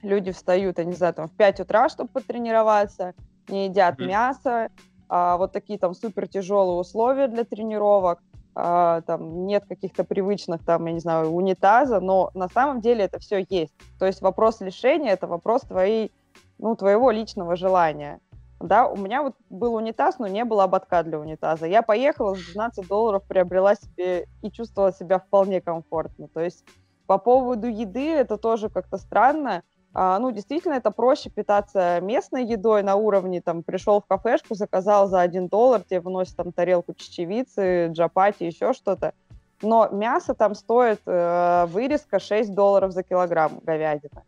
люди 0.01 0.31
встают, 0.31 0.77
я 0.77 0.85
не 0.85 0.93
знаю, 0.93 1.13
там, 1.13 1.27
в 1.27 1.33
5 1.33 1.59
утра, 1.59 1.89
чтобы 1.89 2.09
потренироваться, 2.09 3.13
не 3.49 3.65
едят 3.65 3.99
mm. 3.99 4.05
мясо, 4.05 4.69
а, 5.09 5.37
вот 5.37 5.51
такие 5.51 5.77
там 5.77 5.93
супер 5.93 6.27
тяжелые 6.27 6.79
условия 6.79 7.27
для 7.27 7.43
тренировок 7.43 8.19
а, 8.55 9.01
там 9.01 9.45
нет 9.45 9.65
каких-то 9.67 10.05
привычных, 10.05 10.63
там, 10.63 10.85
я 10.85 10.93
не 10.93 10.99
знаю, 10.99 11.29
унитаза, 11.31 11.99
но 11.99 12.31
на 12.33 12.47
самом 12.47 12.79
деле 12.79 13.03
это 13.03 13.19
все 13.19 13.45
есть. 13.49 13.73
То 13.99 14.05
есть 14.05 14.21
вопрос 14.21 14.61
лишения– 14.61 15.11
это 15.13 15.27
вопрос 15.27 15.63
твоей, 15.63 16.11
ну, 16.57 16.75
твоего 16.75 17.11
личного 17.11 17.57
желания. 17.57 18.21
Да, 18.61 18.87
у 18.87 18.95
меня 18.95 19.21
вот 19.21 19.35
был 19.49 19.75
унитаз, 19.75 20.17
но 20.19 20.27
не 20.27 20.45
было 20.45 20.63
ободка 20.63 21.03
для 21.03 21.19
унитаза. 21.19 21.67
Я 21.67 21.81
поехала, 21.81 22.35
за 22.35 22.53
12 22.53 22.87
долларов 22.87 23.23
приобрела 23.27 23.75
себе 23.75 24.27
и 24.41 24.49
чувствовала 24.49 24.93
себя 24.93 25.19
вполне 25.19 25.59
комфортно. 25.59 26.29
То 26.29 26.39
есть 26.39 26.63
по 27.05 27.17
поводу 27.17 27.67
еды 27.67 28.13
это 28.13 28.37
тоже 28.37 28.69
как-то 28.69 28.97
странно. 28.97 29.63
А, 29.97 30.19
ну, 30.19 30.29
действительно, 30.31 30.73
это 30.73 30.91
проще 30.91 31.29
питаться 31.29 32.01
местной 32.01 32.45
едой 32.45 32.83
на 32.83 32.97
уровне, 32.97 33.41
там, 33.41 33.63
пришел 33.63 34.01
в 34.01 34.05
кафешку, 34.05 34.53
заказал 34.53 35.07
за 35.07 35.21
один 35.21 35.47
доллар, 35.47 35.81
тебе 35.83 36.01
выносят 36.01 36.35
там 36.35 36.51
тарелку 36.51 36.93
чечевицы, 36.93 37.87
джапати, 37.87 38.43
еще 38.43 38.73
что-то. 38.73 39.13
Но 39.61 39.87
мясо 39.87 40.33
там 40.33 40.53
стоит, 40.53 40.99
э, 41.05 41.65
вырезка 41.67 42.19
6 42.19 42.53
долларов 42.53 42.91
за 42.91 43.03
килограмм 43.03 43.59
говядины. 43.63 44.21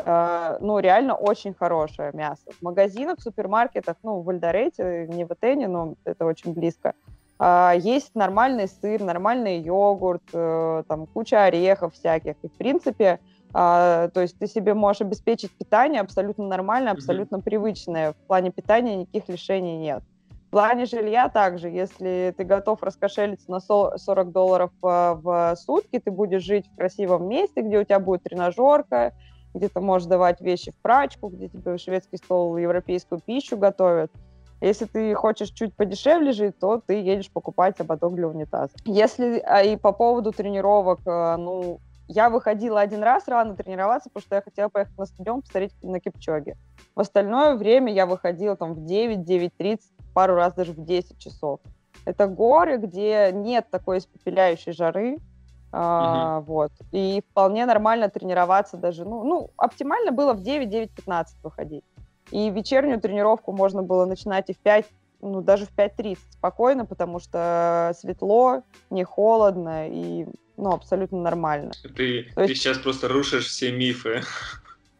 Э, 0.00 0.58
ну, 0.60 0.80
реально 0.80 1.14
очень 1.14 1.54
хорошее 1.54 2.10
мясо. 2.12 2.50
В 2.50 2.62
магазинах, 2.62 3.18
в 3.18 3.22
супермаркетах, 3.22 3.96
ну, 4.02 4.20
в 4.20 4.28
Эльдорете, 4.30 5.06
не 5.08 5.24
в 5.24 5.30
Этене, 5.30 5.68
но 5.68 5.94
это 6.02 6.26
очень 6.26 6.52
близко, 6.54 6.92
э, 7.38 7.74
есть 7.78 8.16
нормальный 8.16 8.66
сыр, 8.66 9.00
нормальный 9.00 9.60
йогурт, 9.60 10.24
э, 10.32 10.82
там 10.88 11.06
куча 11.06 11.44
орехов 11.44 11.94
всяких. 11.94 12.34
И, 12.42 12.48
в 12.48 12.52
принципе, 12.54 13.20
а, 13.56 14.08
то 14.08 14.20
есть 14.20 14.36
ты 14.36 14.48
себе 14.48 14.74
можешь 14.74 15.02
обеспечить 15.02 15.56
питание 15.56 16.00
абсолютно 16.00 16.44
нормальное, 16.44 16.92
абсолютно 16.92 17.36
mm-hmm. 17.36 17.42
привычное. 17.42 18.12
В 18.12 18.26
плане 18.26 18.50
питания 18.50 18.96
никаких 18.96 19.28
лишений 19.28 19.78
нет. 19.78 20.02
В 20.48 20.50
плане 20.50 20.86
жилья 20.86 21.28
также, 21.28 21.68
если 21.68 22.34
ты 22.36 22.42
готов 22.42 22.82
раскошелиться 22.82 23.48
на 23.50 23.60
40 23.60 24.32
долларов 24.32 24.70
в 24.82 25.54
сутки, 25.56 26.00
ты 26.00 26.10
будешь 26.10 26.42
жить 26.42 26.66
в 26.66 26.76
красивом 26.76 27.28
месте, 27.28 27.62
где 27.62 27.78
у 27.78 27.84
тебя 27.84 28.00
будет 28.00 28.24
тренажерка, 28.24 29.12
где 29.54 29.68
ты 29.68 29.80
можешь 29.80 30.08
давать 30.08 30.40
вещи 30.40 30.72
в 30.72 30.76
прачку, 30.82 31.28
где 31.28 31.48
тебе 31.48 31.78
шведский 31.78 32.16
стол 32.16 32.56
европейскую 32.56 33.20
пищу 33.20 33.56
готовят. 33.56 34.10
Если 34.60 34.86
ты 34.86 35.14
хочешь 35.14 35.50
чуть 35.50 35.74
подешевле 35.74 36.32
жить, 36.32 36.58
то 36.58 36.80
ты 36.84 36.94
едешь 36.94 37.30
покупать 37.30 37.78
ободок 37.80 38.14
для 38.14 38.28
унитаза. 38.28 38.72
Если 38.84 39.38
а 39.40 39.62
и 39.62 39.76
по 39.76 39.92
поводу 39.92 40.32
тренировок, 40.32 41.00
э, 41.06 41.36
ну, 41.36 41.80
я 42.08 42.30
выходила 42.30 42.80
один 42.80 43.02
раз 43.02 43.28
рано 43.28 43.56
тренироваться, 43.56 44.10
потому 44.10 44.22
что 44.22 44.34
я 44.36 44.42
хотела 44.42 44.68
поехать 44.68 44.98
на 44.98 45.06
стадион 45.06 45.42
посмотреть 45.42 45.74
на 45.82 46.00
Кипчоге. 46.00 46.56
В 46.94 47.00
остальное 47.00 47.56
время 47.56 47.92
я 47.92 48.06
выходила 48.06 48.56
там 48.56 48.74
в 48.74 48.84
9, 48.84 49.18
9.30, 49.28 49.80
пару 50.12 50.34
раз 50.34 50.54
даже 50.54 50.72
в 50.72 50.84
10 50.84 51.18
часов. 51.18 51.60
Это 52.04 52.26
горы, 52.26 52.76
где 52.76 53.30
нет 53.32 53.66
такой 53.70 53.98
испепеляющей 53.98 54.72
жары, 54.72 55.18
а, 55.76 56.40
вот. 56.42 56.70
И 56.92 57.22
вполне 57.30 57.66
нормально 57.66 58.08
тренироваться 58.08 58.76
даже, 58.76 59.04
ну, 59.04 59.24
ну, 59.24 59.50
оптимально 59.56 60.12
было 60.12 60.32
в 60.32 60.42
9, 60.42 60.68
9.15 60.68 61.26
выходить. 61.42 61.84
И 62.30 62.48
вечернюю 62.50 63.00
тренировку 63.00 63.52
можно 63.52 63.82
было 63.82 64.04
начинать 64.04 64.50
и 64.50 64.54
в 64.54 64.58
5, 64.58 64.86
ну, 65.20 65.40
даже 65.40 65.66
в 65.66 65.74
5.30 65.74 66.18
спокойно, 66.30 66.86
потому 66.86 67.18
что 67.18 67.92
светло, 67.98 68.62
не 68.90 69.02
холодно, 69.02 69.88
и 69.88 70.26
ну, 70.56 70.72
абсолютно 70.72 71.20
нормально. 71.20 71.72
Ты, 71.96 72.28
То 72.34 72.42
есть... 72.42 72.62
сейчас 72.62 72.78
просто 72.78 73.08
рушишь 73.08 73.46
все 73.46 73.72
мифы. 73.72 74.22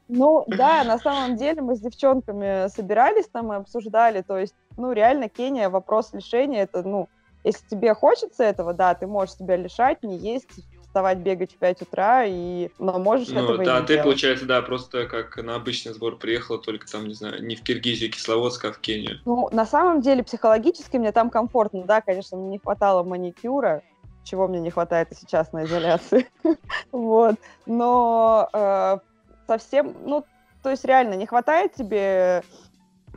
Ну, 0.09 0.45
да, 0.49 0.85
на 0.85 0.99
самом 0.99 1.37
деле 1.37 1.63
мы 1.63 1.77
с 1.77 1.81
девчонками 1.81 2.69
собирались 2.69 3.27
там 3.29 3.53
и 3.53 3.57
обсуждали, 3.57 4.23
то 4.23 4.39
есть, 4.39 4.55
ну, 4.77 4.93
реально, 4.93 5.29
Кения, 5.29 5.69
вопрос 5.69 6.13
лишения, 6.13 6.63
это, 6.63 6.83
ну, 6.83 7.09
если 7.45 7.67
тебе 7.69 7.95
хочется 7.95 8.43
этого, 8.43 8.73
да, 8.73 8.95
ты 8.95 9.07
можешь 9.07 9.37
себя 9.37 9.57
лишать, 9.57 10.03
не 10.03 10.17
есть, 10.17 10.49
вставать, 10.95 11.19
бегать 11.19 11.53
в 11.53 11.59
5 11.59 11.83
утра, 11.83 12.25
и... 12.25 12.71
но 12.79 12.99
можешь 12.99 13.29
ну, 13.29 13.43
этого 13.43 13.65
да, 13.65 13.79
и 13.79 13.81
не 13.81 13.87
ты, 13.87 13.95
делать. 13.95 14.05
получается, 14.05 14.47
да, 14.47 14.63
просто 14.63 15.07
как 15.07 15.37
на 15.37 15.57
обычный 15.57 15.93
сбор 15.93 16.17
приехала, 16.17 16.59
только 16.59 16.87
там, 16.91 17.09
не 17.09 17.15
знаю, 17.15 17.45
не 17.45 17.57
в 17.57 17.63
Киргизию, 17.63 18.13
Кисловодск, 18.13 18.65
а 18.65 18.73
в 18.73 18.79
Кению. 18.79 19.19
Ну, 19.25 19.49
на 19.51 19.67
самом 19.67 20.01
деле, 20.01 20.23
психологически 20.23 20.97
мне 20.97 21.11
там 21.11 21.31
комфортно, 21.31 21.85
да, 21.85 22.01
конечно, 22.01 22.39
мне 22.39 22.49
не 22.49 22.59
хватало 22.59 23.03
маникюра, 23.03 23.83
чего 24.25 24.49
мне 24.49 24.61
не 24.61 24.71
хватает 24.71 25.13
и 25.13 25.15
сейчас 25.15 25.53
на 25.53 25.65
изоляции. 25.65 26.29
вот. 26.93 27.37
Но 27.67 28.49
э, 28.53 28.99
совсем, 29.47 29.95
ну, 30.05 30.25
то 30.63 30.71
есть 30.71 30.85
реально 30.85 31.15
не 31.15 31.27
хватает 31.27 31.75
тебе 31.75 32.43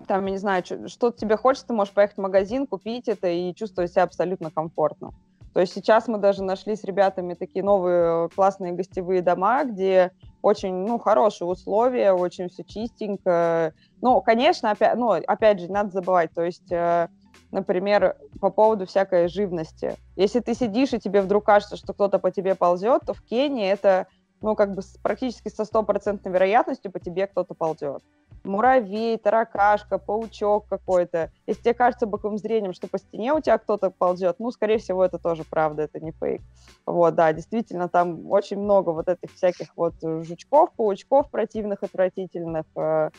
там, 0.08 0.26
я 0.26 0.32
не 0.32 0.38
знаю, 0.38 0.64
что 0.88 1.12
тебе 1.12 1.38
хочется, 1.38 1.68
ты 1.68 1.74
можешь 1.74 1.94
поехать 1.94 2.18
в 2.18 2.22
магазин, 2.22 2.68
купить 2.68 3.08
это 3.08 3.28
и 3.28 3.54
чувствовать 3.54 3.92
себя 3.92 4.04
абсолютно 4.04 4.52
комфортно. 4.52 5.12
То 5.54 5.62
есть 5.62 5.74
сейчас 5.74 6.08
мы 6.08 6.20
даже 6.20 6.44
нашли 6.44 6.76
с 6.76 6.84
ребятами 6.84 7.34
такие 7.34 7.64
новые 7.64 8.30
классные 8.30 8.74
гостевые 8.74 9.24
дома, 9.24 9.64
где 9.64 10.12
очень, 10.44 10.74
ну, 10.86 11.00
хорошие 11.00 11.48
условия, 11.48 12.14
очень 12.14 12.50
все 12.50 12.64
чистенько. 12.64 13.74
Ну, 14.02 14.22
конечно, 14.22 14.70
опять, 14.70 14.96
ну, 14.96 15.10
опять 15.10 15.60
же, 15.60 15.68
не 15.68 15.74
надо 15.74 15.90
забывать, 15.90 16.32
то 16.32 16.44
есть, 16.44 16.72
э, 16.72 17.08
например, 17.52 18.18
по 18.40 18.50
поводу 18.50 18.86
всякой 18.86 19.28
живности. 19.28 19.96
Если 20.16 20.40
ты 20.40 20.54
сидишь 20.54 20.94
и 20.94 21.00
тебе 21.00 21.22
вдруг 21.22 21.46
кажется, 21.46 21.78
что 21.78 21.94
кто-то 21.94 22.20
по 22.20 22.32
тебе 22.32 22.56
ползет, 22.56 23.04
то 23.06 23.14
в 23.14 23.22
Кении 23.22 23.70
это, 23.70 24.08
ну, 24.42 24.56
как 24.56 24.74
бы 24.74 24.82
практически 25.02 25.50
со 25.50 25.66
стопроцентной 25.66 26.32
вероятностью 26.32 26.92
по 26.92 27.00
тебе 27.00 27.28
кто-то 27.28 27.54
ползет 27.54 28.04
муравей, 28.48 29.18
таракашка, 29.18 29.98
паучок 29.98 30.68
какой-то. 30.68 31.32
Если 31.46 31.62
тебе 31.62 31.74
кажется 31.74 32.08
боковым 32.08 32.38
зрением, 32.38 32.74
что 32.74 32.88
по 32.88 32.98
стене 32.98 33.34
у 33.34 33.42
тебя 33.42 33.58
кто-то 33.58 33.92
ползет, 33.92 34.38
ну, 34.40 34.52
скорее 34.52 34.80
всего, 34.80 35.04
это 35.04 35.20
тоже 35.20 35.44
правда, 35.44 35.84
это 35.84 36.00
не 36.00 36.12
фейк. 36.12 36.42
Вот, 36.86 37.16
да, 37.16 37.32
действительно, 37.34 37.90
там 37.90 38.30
очень 38.32 38.58
много 38.58 38.92
вот 38.92 39.08
этих 39.08 39.34
всяких 39.36 39.76
вот 39.76 39.96
жучков, 40.02 40.72
паучков 40.76 41.30
противных, 41.30 41.84
отвратительных, 41.84 42.66
э, 42.76 43.10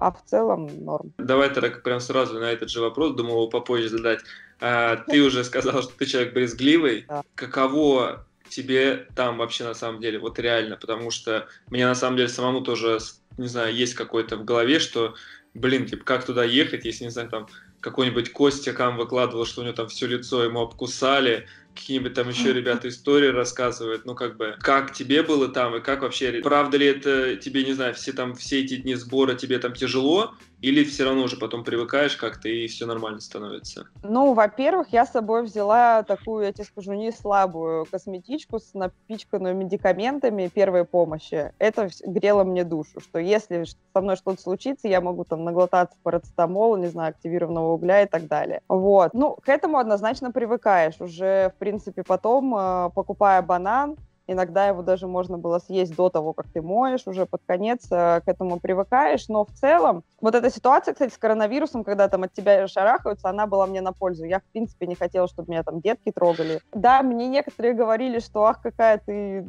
а 0.00 0.12
в 0.12 0.24
целом 0.24 0.68
норм. 0.84 1.12
Давай 1.18 1.50
тогда 1.50 1.70
прям 1.70 2.00
сразу 2.00 2.38
на 2.38 2.50
этот 2.50 2.70
же 2.70 2.80
вопрос, 2.80 3.14
думал 3.14 3.32
его 3.32 3.48
попозже 3.48 3.88
задать. 3.88 4.20
А, 4.60 4.96
ты 4.96 5.20
уже 5.22 5.44
сказал, 5.44 5.82
что 5.82 5.92
ты 5.96 6.06
человек 6.06 6.34
брезгливый. 6.34 7.04
Да. 7.08 7.22
Каково 7.34 8.26
тебе 8.48 9.08
там 9.16 9.38
вообще 9.38 9.64
на 9.64 9.74
самом 9.74 10.00
деле, 10.00 10.18
вот 10.18 10.38
реально, 10.38 10.76
потому 10.76 11.10
что 11.10 11.46
мне 11.68 11.86
на 11.86 11.94
самом 11.94 12.16
деле 12.16 12.28
самому 12.28 12.60
тоже 12.60 12.98
не 13.38 13.48
знаю, 13.48 13.74
есть 13.74 13.94
какой-то 13.94 14.36
в 14.36 14.44
голове, 14.44 14.78
что, 14.78 15.14
блин, 15.54 15.86
типа, 15.86 16.04
как 16.04 16.24
туда 16.24 16.44
ехать, 16.44 16.84
если, 16.84 17.04
не 17.04 17.10
знаю, 17.10 17.28
там, 17.28 17.48
какой-нибудь 17.80 18.32
Костя 18.32 18.72
Кам 18.72 18.96
выкладывал, 18.96 19.44
что 19.44 19.60
у 19.60 19.64
него 19.64 19.74
там 19.74 19.88
все 19.88 20.06
лицо 20.06 20.42
ему 20.42 20.60
обкусали, 20.60 21.46
какие-нибудь 21.76 22.14
там 22.14 22.28
еще 22.28 22.52
ребята 22.52 22.88
истории 22.88 23.28
рассказывают, 23.28 24.04
ну 24.04 24.14
как 24.14 24.36
бы, 24.36 24.56
как 24.60 24.92
тебе 24.92 25.22
было 25.22 25.48
там 25.48 25.76
и 25.76 25.80
как 25.80 26.02
вообще, 26.02 26.40
правда 26.42 26.76
ли 26.76 26.86
это 26.86 27.36
тебе, 27.36 27.64
не 27.64 27.72
знаю, 27.72 27.94
все 27.94 28.12
там, 28.12 28.34
все 28.34 28.60
эти 28.60 28.76
дни 28.76 28.94
сбора 28.94 29.34
тебе 29.34 29.58
там 29.58 29.74
тяжело, 29.74 30.34
или 30.62 30.84
все 30.84 31.04
равно 31.04 31.22
уже 31.22 31.36
потом 31.36 31.64
привыкаешь 31.64 32.16
как-то 32.16 32.48
и 32.48 32.66
все 32.66 32.86
нормально 32.86 33.20
становится? 33.20 33.88
Ну, 34.02 34.32
во-первых, 34.32 34.88
я 34.90 35.04
с 35.04 35.12
собой 35.12 35.42
взяла 35.42 36.02
такую, 36.02 36.44
я 36.44 36.52
тебе 36.52 36.64
скажу, 36.64 36.94
не 36.94 37.12
слабую 37.12 37.86
косметичку 37.86 38.58
с 38.58 38.72
напичканную 38.74 39.54
медикаментами 39.54 40.48
первой 40.48 40.84
помощи. 40.84 41.52
Это 41.58 41.90
грело 42.04 42.44
мне 42.44 42.64
душу, 42.64 43.00
что 43.00 43.18
если 43.18 43.64
со 43.92 44.00
мной 44.00 44.16
что-то 44.16 44.40
случится, 44.40 44.88
я 44.88 45.00
могу 45.00 45.24
там 45.24 45.44
наглотаться 45.44 45.96
парацетамола, 46.02 46.76
не 46.76 46.88
знаю, 46.88 47.10
активированного 47.10 47.72
угля 47.72 48.02
и 48.02 48.06
так 48.06 48.26
далее. 48.26 48.62
Вот. 48.68 49.12
Ну, 49.14 49.36
к 49.42 49.48
этому 49.48 49.78
однозначно 49.78 50.32
привыкаешь. 50.32 51.00
Уже, 51.00 51.52
в 51.54 51.58
принципе, 51.58 52.02
потом, 52.02 52.54
э, 52.56 52.90
покупая 52.94 53.42
банан, 53.42 53.96
Иногда 54.26 54.66
его 54.66 54.82
даже 54.82 55.06
можно 55.06 55.38
было 55.38 55.58
съесть 55.58 55.94
до 55.94 56.10
того, 56.10 56.32
как 56.32 56.46
ты 56.52 56.60
моешь, 56.60 57.06
уже 57.06 57.26
под 57.26 57.42
конец 57.46 57.86
э, 57.90 58.20
к 58.20 58.22
этому 58.26 58.58
привыкаешь. 58.58 59.28
Но 59.28 59.44
в 59.44 59.52
целом, 59.52 60.02
вот 60.20 60.34
эта 60.34 60.50
ситуация, 60.50 60.94
кстати, 60.94 61.12
с 61.12 61.18
коронавирусом, 61.18 61.84
когда 61.84 62.08
там 62.08 62.24
от 62.24 62.32
тебя 62.32 62.66
шарахаются, 62.66 63.28
она 63.28 63.46
была 63.46 63.66
мне 63.66 63.80
на 63.80 63.92
пользу. 63.92 64.24
Я, 64.24 64.40
в 64.40 64.44
принципе, 64.44 64.86
не 64.86 64.96
хотела, 64.96 65.28
чтобы 65.28 65.50
меня 65.50 65.62
там 65.62 65.80
детки 65.80 66.10
трогали. 66.10 66.60
Да, 66.72 67.02
мне 67.02 67.28
некоторые 67.28 67.74
говорили, 67.74 68.18
что 68.18 68.44
ах, 68.46 68.60
какая 68.60 68.98
ты 68.98 69.46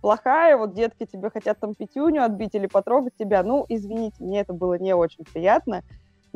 плохая, 0.00 0.56
вот 0.56 0.74
детки 0.74 1.04
тебе 1.04 1.30
хотят 1.30 1.58
там 1.58 1.74
пятюню 1.74 2.24
отбить 2.24 2.54
или 2.54 2.66
потрогать 2.66 3.14
тебя. 3.18 3.42
Ну, 3.42 3.64
извините, 3.68 4.16
мне 4.20 4.40
это 4.40 4.52
было 4.52 4.78
не 4.78 4.94
очень 4.94 5.24
приятно. 5.24 5.82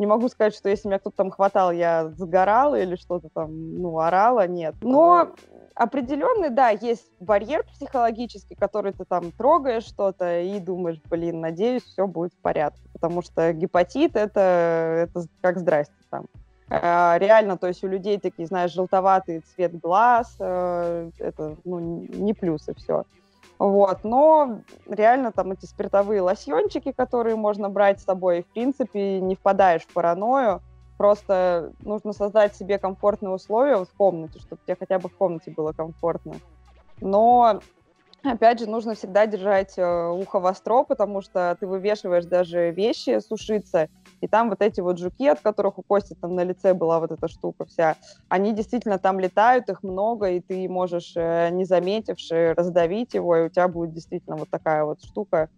Не 0.00 0.06
могу 0.06 0.30
сказать, 0.30 0.54
что 0.54 0.70
если 0.70 0.88
меня 0.88 0.98
кто-то 0.98 1.18
там 1.18 1.30
хватал, 1.30 1.72
я 1.72 2.08
сгорала 2.16 2.80
или 2.80 2.96
что-то 2.96 3.28
там, 3.34 3.74
ну, 3.74 3.98
орала, 3.98 4.46
нет. 4.46 4.74
Но 4.80 5.34
определенный, 5.74 6.48
да, 6.48 6.70
есть 6.70 7.04
барьер 7.20 7.64
психологический, 7.64 8.54
который 8.54 8.94
ты 8.94 9.04
там 9.04 9.30
трогаешь 9.30 9.84
что-то 9.84 10.40
и 10.40 10.58
думаешь, 10.58 11.02
блин, 11.10 11.40
надеюсь, 11.40 11.82
все 11.82 12.06
будет 12.06 12.32
в 12.32 12.38
порядке, 12.38 12.80
потому 12.94 13.20
что 13.20 13.52
гепатит 13.52 14.16
это, 14.16 15.06
это 15.06 15.26
как 15.42 15.58
здрасте 15.58 15.92
там. 16.08 16.24
А, 16.70 17.18
реально, 17.18 17.58
то 17.58 17.66
есть 17.66 17.84
у 17.84 17.86
людей 17.86 18.18
такие, 18.18 18.46
знаешь, 18.46 18.72
желтоватый 18.72 19.40
цвет 19.54 19.78
глаз, 19.78 20.34
э, 20.38 21.10
это 21.18 21.56
ну, 21.64 21.78
не 21.78 22.32
плюс 22.32 22.66
и 22.70 22.74
все. 22.74 23.04
Вот, 23.60 24.02
но 24.02 24.62
реально 24.88 25.30
там 25.30 25.52
эти 25.52 25.66
спиртовые 25.66 26.22
лосьончики, 26.22 26.90
которые 26.90 27.36
можно 27.36 27.68
брать 27.68 28.00
с 28.00 28.04
собой, 28.04 28.42
в 28.42 28.52
принципе, 28.52 29.20
не 29.20 29.36
впадаешь 29.36 29.82
в 29.82 29.92
паранойю, 29.92 30.60
Просто 31.00 31.72
нужно 31.78 32.12
создать 32.12 32.54
себе 32.54 32.78
комфортные 32.78 33.32
условия 33.32 33.82
в 33.82 33.88
комнате, 33.96 34.38
чтобы 34.38 34.60
тебе 34.66 34.76
хотя 34.78 34.98
бы 34.98 35.08
в 35.08 35.16
комнате 35.16 35.50
было 35.50 35.72
комфортно. 35.72 36.34
Но 37.00 37.60
Опять 38.22 38.60
же, 38.60 38.68
нужно 38.68 38.94
всегда 38.94 39.24
держать 39.24 39.78
э, 39.78 40.08
ухо 40.10 40.40
востро, 40.40 40.82
потому 40.82 41.22
что 41.22 41.56
ты 41.58 41.66
вывешиваешь 41.66 42.26
даже 42.26 42.70
вещи 42.70 43.18
сушиться, 43.20 43.88
и 44.20 44.28
там 44.28 44.50
вот 44.50 44.62
эти 44.62 44.80
вот 44.80 44.98
жуки, 44.98 45.26
от 45.26 45.40
которых 45.40 45.78
у 45.78 45.82
Кости 45.82 46.14
там 46.14 46.34
на 46.34 46.44
лице 46.44 46.74
была 46.74 47.00
вот 47.00 47.10
эта 47.10 47.28
штука 47.28 47.64
вся, 47.64 47.96
они 48.28 48.52
действительно 48.52 48.98
там 48.98 49.20
летают, 49.20 49.68
их 49.68 49.82
много, 49.82 50.30
и 50.30 50.40
ты 50.40 50.68
можешь, 50.68 51.12
э, 51.16 51.50
не 51.50 51.64
заметивши, 51.64 52.54
раздавить 52.56 53.14
его, 53.14 53.36
и 53.36 53.46
у 53.46 53.48
тебя 53.48 53.68
будет 53.68 53.92
действительно 53.92 54.36
вот 54.36 54.50
такая 54.50 54.84
вот 54.84 55.02
штука 55.04 55.48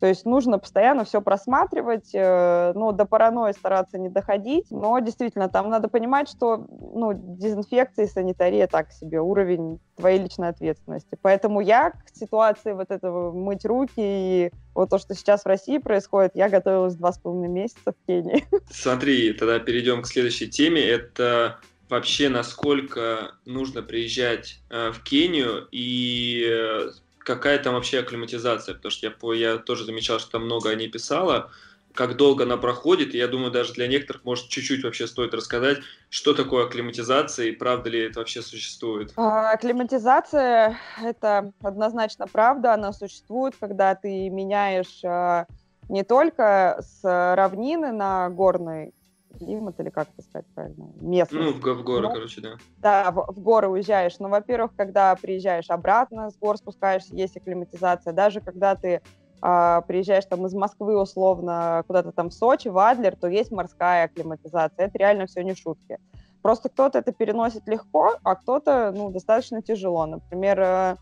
то 0.00 0.06
есть 0.06 0.24
нужно 0.24 0.58
постоянно 0.58 1.04
все 1.04 1.20
просматривать, 1.20 2.10
э, 2.14 2.72
ну, 2.74 2.92
до 2.92 3.04
паранойи 3.04 3.52
стараться 3.52 3.98
не 3.98 4.08
доходить, 4.08 4.66
но 4.70 4.98
действительно 4.98 5.50
там 5.50 5.68
надо 5.68 5.88
понимать, 5.88 6.28
что 6.28 6.66
ну, 6.94 7.12
дезинфекция 7.12 8.06
и 8.06 8.08
санитария 8.08 8.66
так 8.66 8.92
себе, 8.92 9.20
уровень 9.20 9.78
твоей 9.96 10.18
личной 10.18 10.48
ответственности. 10.48 11.18
Поэтому 11.20 11.60
я 11.60 11.90
к 11.90 11.96
ситуации 12.14 12.72
вот 12.72 12.90
этого 12.90 13.32
мыть 13.32 13.66
руки 13.66 13.92
и 13.98 14.50
вот 14.74 14.88
то, 14.88 14.98
что 14.98 15.14
сейчас 15.14 15.42
в 15.42 15.46
России 15.46 15.76
происходит, 15.76 16.32
я 16.34 16.48
готовилась 16.48 16.94
два 16.94 17.12
с 17.12 17.18
половиной 17.18 17.48
месяца 17.48 17.92
в 17.92 18.06
Кении. 18.06 18.46
Смотри, 18.70 19.34
тогда 19.34 19.58
перейдем 19.58 20.00
к 20.00 20.06
следующей 20.06 20.48
теме. 20.48 20.82
Это 20.82 21.58
вообще 21.90 22.30
насколько 22.30 23.32
нужно 23.44 23.82
приезжать 23.82 24.62
э, 24.70 24.92
в 24.92 25.02
Кению 25.02 25.68
и 25.70 26.46
э, 26.48 26.90
какая 27.34 27.58
там 27.58 27.74
вообще 27.74 28.00
акклиматизация, 28.00 28.74
потому 28.74 28.90
что 28.90 29.06
я, 29.06 29.34
я 29.34 29.58
тоже 29.58 29.84
замечал, 29.84 30.18
что 30.18 30.32
там 30.32 30.46
много 30.46 30.70
о 30.70 30.74
ней 30.74 30.88
писала, 30.88 31.50
как 31.94 32.16
долго 32.16 32.42
она 32.44 32.56
проходит, 32.56 33.14
и 33.14 33.18
я 33.18 33.28
думаю, 33.28 33.52
даже 33.52 33.72
для 33.74 33.86
некоторых, 33.86 34.24
может, 34.24 34.48
чуть-чуть 34.48 34.82
вообще 34.82 35.06
стоит 35.06 35.32
рассказать, 35.32 35.78
что 36.08 36.34
такое 36.34 36.66
акклиматизация 36.66 37.46
и 37.46 37.52
правда 37.52 37.90
ли 37.90 38.00
это 38.00 38.18
вообще 38.18 38.42
существует. 38.42 39.12
А, 39.16 39.52
акклиматизация– 39.52 40.76
это 41.02 41.52
однозначно 41.62 42.26
правда, 42.26 42.74
она 42.74 42.92
существует, 42.92 43.54
когда 43.58 43.94
ты 43.94 44.28
меняешь 44.28 45.04
а, 45.04 45.46
не 45.88 46.02
только 46.02 46.80
с 46.80 47.00
равнины 47.04 47.92
на 47.92 48.28
горный 48.28 48.92
климат, 49.38 49.78
или 49.80 49.90
как 49.90 50.08
это 50.16 50.22
сказать 50.22 50.46
правильно, 50.54 50.90
местность. 51.00 51.44
Ну, 51.44 51.52
в, 51.52 51.78
в 51.78 51.84
горы, 51.84 52.08
ну, 52.08 52.12
короче, 52.12 52.40
да. 52.40 52.50
Да, 52.78 53.10
в, 53.10 53.32
в 53.32 53.40
горы 53.40 53.68
уезжаешь. 53.68 54.18
Но, 54.18 54.28
во-первых, 54.28 54.72
когда 54.76 55.14
приезжаешь 55.14 55.70
обратно, 55.70 56.30
с 56.30 56.38
гор 56.38 56.56
спускаешься, 56.56 57.14
есть 57.14 57.36
акклиматизация. 57.36 58.12
Даже 58.12 58.40
когда 58.40 58.74
ты 58.74 59.00
а, 59.42 59.80
приезжаешь 59.82 60.26
там 60.26 60.46
из 60.46 60.54
Москвы 60.54 61.00
условно 61.00 61.82
куда-то 61.86 62.12
там 62.12 62.28
в 62.30 62.34
Сочи, 62.34 62.68
в 62.68 62.78
Адлер, 62.78 63.16
то 63.16 63.28
есть 63.28 63.50
морская 63.50 64.04
акклиматизация. 64.04 64.86
Это 64.86 64.98
реально 64.98 65.26
все 65.26 65.42
не 65.42 65.54
шутки. 65.54 65.98
Просто 66.42 66.68
кто-то 66.68 66.98
это 66.98 67.12
переносит 67.12 67.66
легко, 67.66 68.16
а 68.22 68.34
кто-то, 68.34 68.92
ну, 68.94 69.10
достаточно 69.10 69.62
тяжело. 69.62 70.06
Например, 70.06 70.60
э, 70.60 70.96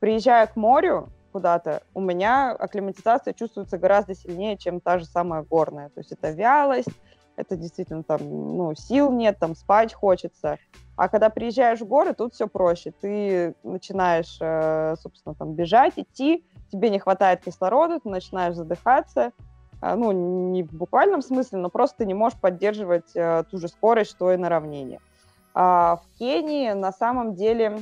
приезжая 0.00 0.46
к 0.46 0.56
морю, 0.56 1.08
куда-то, 1.32 1.82
у 1.94 2.00
меня 2.00 2.52
акклиматизация 2.52 3.34
чувствуется 3.34 3.76
гораздо 3.78 4.14
сильнее, 4.14 4.56
чем 4.56 4.80
та 4.80 4.98
же 4.98 5.04
самая 5.04 5.42
горная. 5.42 5.90
То 5.90 6.00
есть 6.00 6.12
это 6.12 6.30
вялость, 6.30 6.88
это 7.38 7.56
действительно 7.56 8.02
там, 8.02 8.18
ну, 8.28 8.74
сил 8.74 9.12
нет, 9.12 9.38
там 9.38 9.54
спать 9.54 9.94
хочется. 9.94 10.58
А 10.96 11.08
когда 11.08 11.30
приезжаешь 11.30 11.80
в 11.80 11.86
горы, 11.86 12.12
тут 12.12 12.34
все 12.34 12.48
проще. 12.48 12.90
Ты 12.90 13.54
начинаешь, 13.62 14.36
э, 14.40 14.96
собственно, 15.00 15.36
там 15.36 15.54
бежать, 15.54 15.92
идти, 15.96 16.44
тебе 16.72 16.90
не 16.90 16.98
хватает 16.98 17.44
кислорода, 17.44 18.00
ты 18.00 18.08
начинаешь 18.08 18.56
задыхаться. 18.56 19.30
Э, 19.80 19.94
ну, 19.94 20.10
не 20.50 20.64
в 20.64 20.72
буквальном 20.72 21.22
смысле, 21.22 21.58
но 21.58 21.70
просто 21.70 21.98
ты 21.98 22.06
не 22.06 22.14
можешь 22.14 22.40
поддерживать 22.40 23.14
э, 23.14 23.44
ту 23.48 23.58
же 23.58 23.68
скорость, 23.68 24.10
что 24.10 24.32
и 24.32 24.36
на 24.36 24.48
равнине. 24.48 24.98
А 25.54 25.96
в 25.96 26.18
Кении 26.18 26.72
на 26.72 26.92
самом 26.92 27.34
деле 27.34 27.78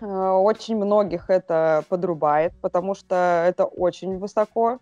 очень 0.00 0.76
многих 0.76 1.30
это 1.30 1.82
подрубает, 1.88 2.52
потому 2.60 2.94
что 2.94 3.44
это 3.48 3.64
очень 3.64 4.18
высоко. 4.18 4.78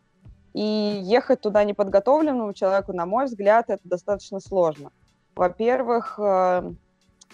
И 0.54 1.00
ехать 1.02 1.40
туда 1.40 1.64
неподготовленному 1.64 2.54
человеку, 2.54 2.92
на 2.92 3.06
мой 3.06 3.26
взгляд, 3.26 3.66
это 3.68 3.82
достаточно 3.84 4.40
сложно. 4.40 4.92
Во-первых, 5.34 6.18
э, 6.18 6.72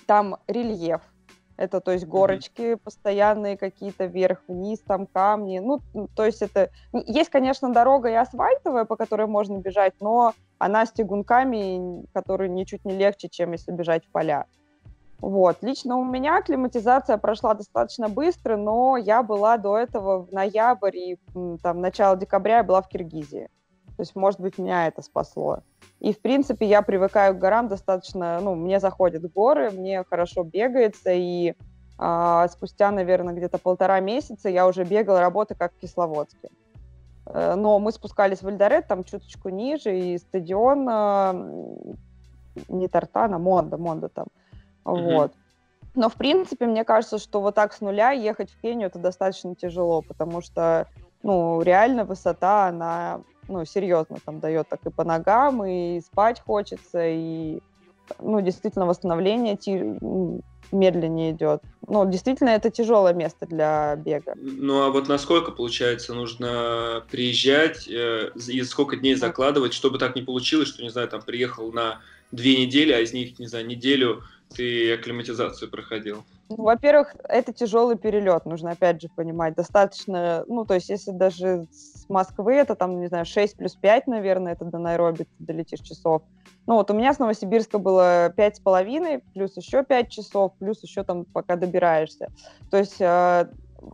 там 0.06 0.38
рельеф. 0.48 1.02
Это, 1.58 1.82
то 1.82 1.92
есть, 1.92 2.06
горочки 2.06 2.62
mm-hmm. 2.62 2.76
постоянные 2.78 3.58
какие-то 3.58 4.06
вверх-вниз, 4.06 4.80
там 4.80 5.06
камни. 5.06 5.58
Ну, 5.58 5.80
то 6.16 6.24
есть 6.24 6.40
это... 6.40 6.70
Есть, 6.92 7.28
конечно, 7.28 7.70
дорога 7.70 8.08
и 8.08 8.14
асфальтовая, 8.14 8.86
по 8.86 8.96
которой 8.96 9.26
можно 9.26 9.58
бежать, 9.58 9.92
но 10.00 10.32
она 10.56 10.86
с 10.86 10.92
тягунками, 10.92 12.06
которые 12.14 12.48
ничуть 12.48 12.86
не 12.86 12.94
легче, 12.94 13.28
чем 13.28 13.52
если 13.52 13.72
бежать 13.72 14.06
в 14.06 14.10
поля. 14.10 14.46
Вот. 15.20 15.58
Лично 15.62 15.96
у 15.96 16.04
меня 16.04 16.40
климатизация 16.42 17.18
прошла 17.18 17.54
достаточно 17.54 18.08
быстро, 18.08 18.56
но 18.56 18.96
я 18.96 19.22
была 19.22 19.58
до 19.58 19.76
этого 19.76 20.24
в 20.24 20.32
ноябрь 20.32 20.96
и 20.96 21.18
там, 21.62 21.80
начало 21.80 22.16
декабря 22.16 22.58
я 22.58 22.64
была 22.64 22.80
в 22.80 22.88
Киргизии. 22.88 23.48
То 23.96 24.02
есть, 24.02 24.16
может 24.16 24.40
быть, 24.40 24.56
меня 24.56 24.86
это 24.86 25.02
спасло. 25.02 25.58
И, 25.98 26.14
в 26.14 26.20
принципе, 26.22 26.66
я 26.66 26.80
привыкаю 26.80 27.34
к 27.34 27.38
горам 27.38 27.68
достаточно, 27.68 28.40
ну, 28.40 28.54
мне 28.54 28.80
заходят 28.80 29.30
горы, 29.30 29.70
мне 29.70 30.04
хорошо 30.04 30.42
бегается, 30.42 31.10
и 31.12 31.54
а, 31.98 32.48
спустя, 32.48 32.90
наверное, 32.90 33.34
где-то 33.34 33.58
полтора 33.58 34.00
месяца 34.00 34.48
я 34.48 34.66
уже 34.66 34.84
бегала 34.84 35.20
работы 35.20 35.54
как 35.54 35.74
в 35.74 35.80
Кисловодске. 35.80 36.48
Э, 37.26 37.56
но 37.56 37.78
мы 37.78 37.92
спускались 37.92 38.40
в 38.40 38.48
Эльдорет, 38.48 38.88
там 38.88 39.04
чуточку 39.04 39.50
ниже, 39.50 39.98
и 39.98 40.16
стадион 40.16 40.88
а, 40.88 41.34
не 42.68 42.88
Тартана, 42.88 43.38
Монда, 43.38 43.76
Монда 43.76 44.08
там. 44.08 44.28
Mm-hmm. 44.84 45.14
Вот. 45.14 45.32
Но, 45.94 46.08
в 46.08 46.14
принципе, 46.14 46.66
мне 46.66 46.84
кажется, 46.84 47.18
что 47.18 47.40
вот 47.40 47.54
так 47.54 47.72
с 47.72 47.80
нуля 47.80 48.12
ехать 48.12 48.50
в 48.50 48.60
Кению 48.60 48.88
это 48.88 48.98
достаточно 48.98 49.54
тяжело, 49.54 50.02
потому 50.02 50.40
что, 50.40 50.86
ну, 51.22 51.62
реально 51.62 52.04
высота, 52.04 52.68
она, 52.68 53.22
ну, 53.48 53.64
серьезно 53.64 54.18
там 54.24 54.38
дает 54.40 54.68
так 54.68 54.80
и 54.86 54.90
по 54.90 55.04
ногам, 55.04 55.64
и 55.64 56.00
спать 56.00 56.40
хочется, 56.40 57.00
и, 57.04 57.58
ну, 58.20 58.40
действительно, 58.40 58.86
восстановление 58.86 59.56
медленнее 60.72 61.32
идет. 61.32 61.62
Ну, 61.88 62.08
действительно, 62.08 62.50
это 62.50 62.70
тяжелое 62.70 63.12
место 63.12 63.46
для 63.46 63.96
бега. 63.96 64.34
Ну, 64.36 64.82
а 64.82 64.90
вот 64.90 65.08
насколько, 65.08 65.50
получается, 65.50 66.14
нужно 66.14 67.04
приезжать 67.10 67.88
э, 67.88 68.30
и 68.48 68.62
сколько 68.62 68.96
дней 68.96 69.14
закладывать, 69.14 69.74
чтобы 69.74 69.98
так 69.98 70.14
не 70.14 70.22
получилось, 70.22 70.68
что, 70.68 70.82
не 70.82 70.90
знаю, 70.90 71.08
там 71.08 71.22
приехал 71.22 71.72
на 71.72 72.00
две 72.30 72.56
недели, 72.64 72.92
а 72.92 73.00
из 73.00 73.12
них, 73.12 73.38
не 73.38 73.48
знаю, 73.48 73.66
неделю 73.66 74.22
ты 74.54 74.94
акклиматизацию 74.94 75.70
проходил? 75.70 76.24
Ну, 76.48 76.64
во-первых, 76.64 77.14
это 77.28 77.52
тяжелый 77.52 77.96
перелет, 77.96 78.44
нужно 78.44 78.72
опять 78.72 79.00
же 79.00 79.08
понимать. 79.08 79.54
Достаточно, 79.54 80.44
ну, 80.48 80.64
то 80.64 80.74
есть, 80.74 80.88
если 80.88 81.12
даже 81.12 81.68
с 81.70 82.08
Москвы 82.08 82.54
это 82.54 82.74
там, 82.74 83.00
не 83.00 83.06
знаю, 83.06 83.24
6 83.24 83.56
плюс 83.56 83.76
5, 83.76 84.08
наверное, 84.08 84.52
это 84.52 84.64
до 84.64 84.78
Найроби 84.78 85.24
ты 85.24 85.30
долетишь 85.38 85.80
часов. 85.80 86.22
Ну, 86.66 86.74
вот 86.74 86.90
у 86.90 86.94
меня 86.94 87.14
с 87.14 87.18
Новосибирска 87.18 87.78
было 87.78 88.32
пять 88.36 88.56
с 88.56 88.60
половиной, 88.60 89.20
плюс 89.32 89.56
еще 89.56 89.84
5 89.84 90.10
часов, 90.10 90.52
плюс 90.58 90.82
еще 90.82 91.04
там 91.04 91.24
пока 91.24 91.54
добираешься. 91.54 92.32
То 92.70 92.78
есть, 92.78 93.00
э, 93.00 93.46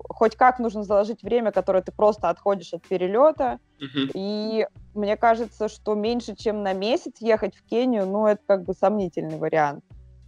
хоть 0.08 0.36
как 0.36 0.58
нужно 0.58 0.82
заложить 0.82 1.22
время, 1.22 1.52
которое 1.52 1.82
ты 1.82 1.92
просто 1.92 2.30
отходишь 2.30 2.72
от 2.72 2.86
перелета. 2.86 3.58
Uh-huh. 3.80 4.10
И 4.14 4.66
мне 4.94 5.16
кажется, 5.18 5.68
что 5.68 5.94
меньше, 5.94 6.34
чем 6.34 6.62
на 6.62 6.72
месяц 6.72 7.16
ехать 7.20 7.54
в 7.54 7.62
Кению, 7.66 8.06
ну, 8.06 8.26
это 8.26 8.40
как 8.46 8.64
бы 8.64 8.72
сомнительный 8.72 9.36
вариант 9.36 9.84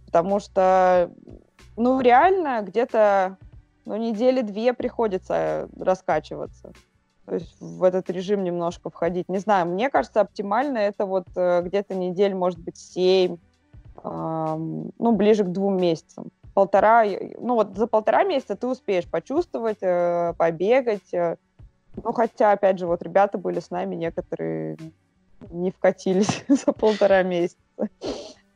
потому 0.09 0.39
что, 0.39 1.11
ну, 1.77 2.01
реально 2.01 2.63
где-то 2.63 3.37
ну, 3.85 3.95
недели 3.95 4.41
две 4.41 4.73
приходится 4.73 5.69
раскачиваться. 5.79 6.73
То 7.25 7.35
есть 7.35 7.55
в 7.61 7.83
этот 7.83 8.09
режим 8.09 8.43
немножко 8.43 8.89
входить. 8.89 9.29
Не 9.29 9.37
знаю, 9.37 9.67
мне 9.67 9.91
кажется, 9.91 10.21
оптимально 10.21 10.79
это 10.79 11.05
вот 11.05 11.27
э, 11.35 11.61
где-то 11.61 11.93
недель, 11.93 12.33
может 12.33 12.57
быть, 12.57 12.77
семь, 12.77 13.37
ну, 14.03 15.11
ближе 15.11 15.43
к 15.43 15.51
двум 15.51 15.77
месяцам. 15.77 16.31
Полтора, 16.55 17.03
ну 17.37 17.53
вот 17.53 17.75
за 17.75 17.85
полтора 17.85 18.23
месяца 18.23 18.55
ты 18.55 18.65
успеешь 18.65 19.05
почувствовать, 19.05 19.77
э, 19.81 20.33
побегать. 20.37 21.13
Э. 21.13 21.35
Ну, 22.03 22.13
хотя, 22.13 22.53
опять 22.53 22.79
же, 22.79 22.87
вот 22.87 23.03
ребята 23.03 23.37
были 23.37 23.59
с 23.59 23.69
нами, 23.69 23.95
некоторые 23.95 24.77
не 25.51 25.69
вкатились 25.69 26.43
за 26.47 26.71
полтора 26.71 27.21
месяца. 27.21 27.59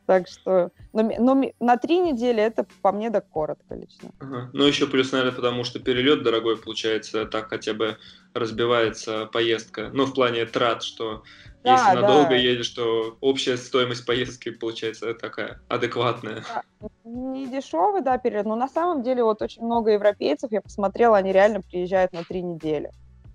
Так 0.05 0.27
что, 0.27 0.71
но, 0.91 1.03
но 1.17 1.51
на 1.59 1.77
три 1.77 1.99
недели 1.99 2.43
это 2.43 2.65
по 2.81 2.91
мне 2.91 3.09
да 3.09 3.21
коротко 3.21 3.75
лично. 3.75 4.11
Ага. 4.19 4.49
Ну, 4.51 4.65
еще 4.65 4.85
плюс, 4.87 5.11
наверное, 5.13 5.33
потому 5.33 5.63
что 5.63 5.79
перелет 5.79 6.23
дорогой 6.23 6.57
получается, 6.57 7.25
так 7.25 7.49
хотя 7.49 7.73
бы 7.73 7.97
разбивается 8.33 9.27
поездка. 9.27 9.89
Ну, 9.93 10.05
в 10.05 10.13
плане 10.13 10.45
трат, 10.45 10.83
что 10.83 11.23
да, 11.63 11.73
если 11.73 12.01
надолго 12.01 12.29
да. 12.29 12.35
едешь, 12.35 12.69
то 12.69 13.17
общая 13.21 13.55
стоимость 13.55 14.05
поездки 14.05 14.49
получается 14.49 15.13
такая 15.13 15.61
адекватная. 15.69 16.43
Да. 16.53 16.89
Не 17.05 17.47
дешевый, 17.47 18.01
да, 18.01 18.17
перелет, 18.17 18.45
но 18.45 18.55
на 18.55 18.67
самом 18.67 19.03
деле 19.03 19.23
вот 19.23 19.41
очень 19.41 19.63
много 19.63 19.91
европейцев, 19.91 20.51
я 20.51 20.61
посмотрела, 20.61 21.17
они 21.17 21.31
реально 21.31 21.61
приезжают 21.61 22.11
на 22.11 22.23
три 22.25 22.41
недели 22.41 22.91